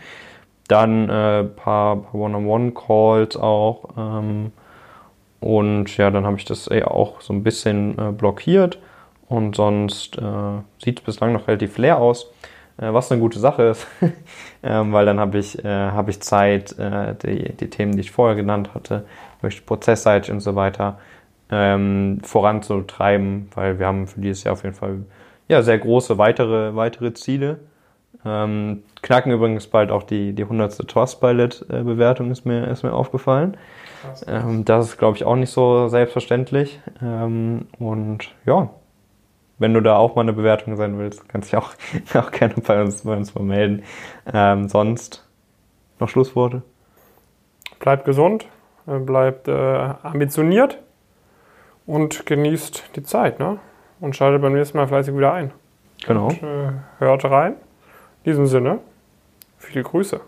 Dann 0.69 1.11
ein 1.11 1.45
äh, 1.45 1.45
paar, 1.45 1.97
paar 1.97 2.15
One-on-One-Calls 2.15 3.37
auch. 3.37 3.89
Ähm, 3.97 4.53
und 5.41 5.97
ja, 5.97 6.11
dann 6.11 6.25
habe 6.25 6.37
ich 6.37 6.45
das 6.45 6.69
eher 6.69 6.93
auch 6.93 7.21
so 7.21 7.33
ein 7.33 7.43
bisschen 7.43 7.99
äh, 7.99 8.13
blockiert. 8.13 8.79
Und 9.29 9.57
sonst 9.57 10.19
äh, 10.19 10.61
sieht 10.83 10.99
es 11.01 11.05
bislang 11.05 11.33
noch 11.33 11.49
relativ 11.49 11.79
leer 11.79 11.99
aus, 11.99 12.31
äh, 12.77 12.93
was 12.93 13.11
eine 13.11 13.21
gute 13.21 13.39
Sache 13.39 13.63
ist, 13.63 13.87
ähm, 14.63 14.93
weil 14.93 15.07
dann 15.07 15.19
habe 15.19 15.39
ich, 15.39 15.65
äh, 15.65 15.69
hab 15.69 16.11
ich 16.11 16.21
Zeit, 16.21 16.79
äh, 16.79 17.15
die, 17.15 17.53
die 17.57 17.71
Themen, 17.71 17.93
die 17.93 18.01
ich 18.01 18.11
vorher 18.11 18.37
genannt 18.37 18.75
hatte, 18.75 19.07
durch 19.41 19.65
Prozessseitig 19.65 20.31
und 20.31 20.41
so 20.41 20.55
weiter, 20.55 20.99
ähm, 21.51 22.21
voranzutreiben, 22.23 23.49
weil 23.55 23.79
wir 23.79 23.87
haben 23.87 24.07
für 24.07 24.21
dieses 24.21 24.45
Jahr 24.45 24.53
auf 24.53 24.65
jeden 24.65 24.75
Fall 24.75 24.99
ja, 25.49 25.63
sehr 25.63 25.79
große 25.79 26.19
weitere, 26.19 26.75
weitere 26.77 27.15
Ziele. 27.15 27.61
Ähm, 28.25 28.83
knacken 29.03 29.33
übrigens 29.33 29.67
bald 29.67 29.91
auch 29.91 30.05
die, 30.05 30.33
die 30.33 30.43
100. 30.43 30.89
Trustpilot-Bewertung, 30.89 32.31
ist 32.31 32.45
mir, 32.45 32.69
ist 32.69 32.83
mir 32.83 32.93
aufgefallen. 32.93 33.57
Ähm, 34.27 34.65
das 34.65 34.91
ist, 34.91 34.99
glaube 34.99 35.17
ich, 35.17 35.25
auch 35.25 35.37
nicht 35.37 35.51
so 35.51 35.89
selbstverständlich. 35.89 36.81
Ähm, 37.03 37.67
und 37.79 38.33
ja, 38.47 38.71
wenn 39.59 39.75
du 39.75 39.81
da 39.81 39.97
auch 39.97 40.15
mal 40.15 40.23
eine 40.23 40.33
Bewertung 40.33 40.77
sein 40.77 40.99
willst, 40.99 41.29
kannst 41.29 41.53
du 41.53 41.57
dich 41.57 41.65
auch, 41.65 41.75
auch 42.27 42.31
gerne 42.31 42.55
bei 42.67 42.81
uns, 42.81 43.03
bei 43.03 43.17
uns 43.17 43.35
mal 43.35 43.45
melden. 43.45 43.83
Ähm, 44.33 44.69
sonst 44.69 45.27
noch 45.99 46.09
Schlussworte? 46.09 46.63
Bleibt 47.81 48.05
gesund, 48.05 48.47
äh, 48.87 48.99
bleibt 48.99 49.49
äh, 49.49 49.53
ambitioniert 50.03 50.79
und 51.87 52.27
genießt 52.27 52.91
die 52.97 53.03
Zeit. 53.03 53.39
Ne? 53.39 53.59
Und 54.01 54.17
schaltet 54.17 54.43
beim 54.43 54.53
nächsten 54.53 54.79
Mal 54.79 54.87
fleißig 54.87 55.17
wieder 55.17 55.33
ein. 55.33 55.53
Genau. 56.05 56.29
Und, 56.29 56.43
äh, 56.43 56.73
hört 56.99 57.25
rein. 57.25 57.55
In 58.25 58.31
diesem 58.31 58.47
Sinne, 58.47 58.79
viele 59.59 59.83
Grüße. 59.83 60.21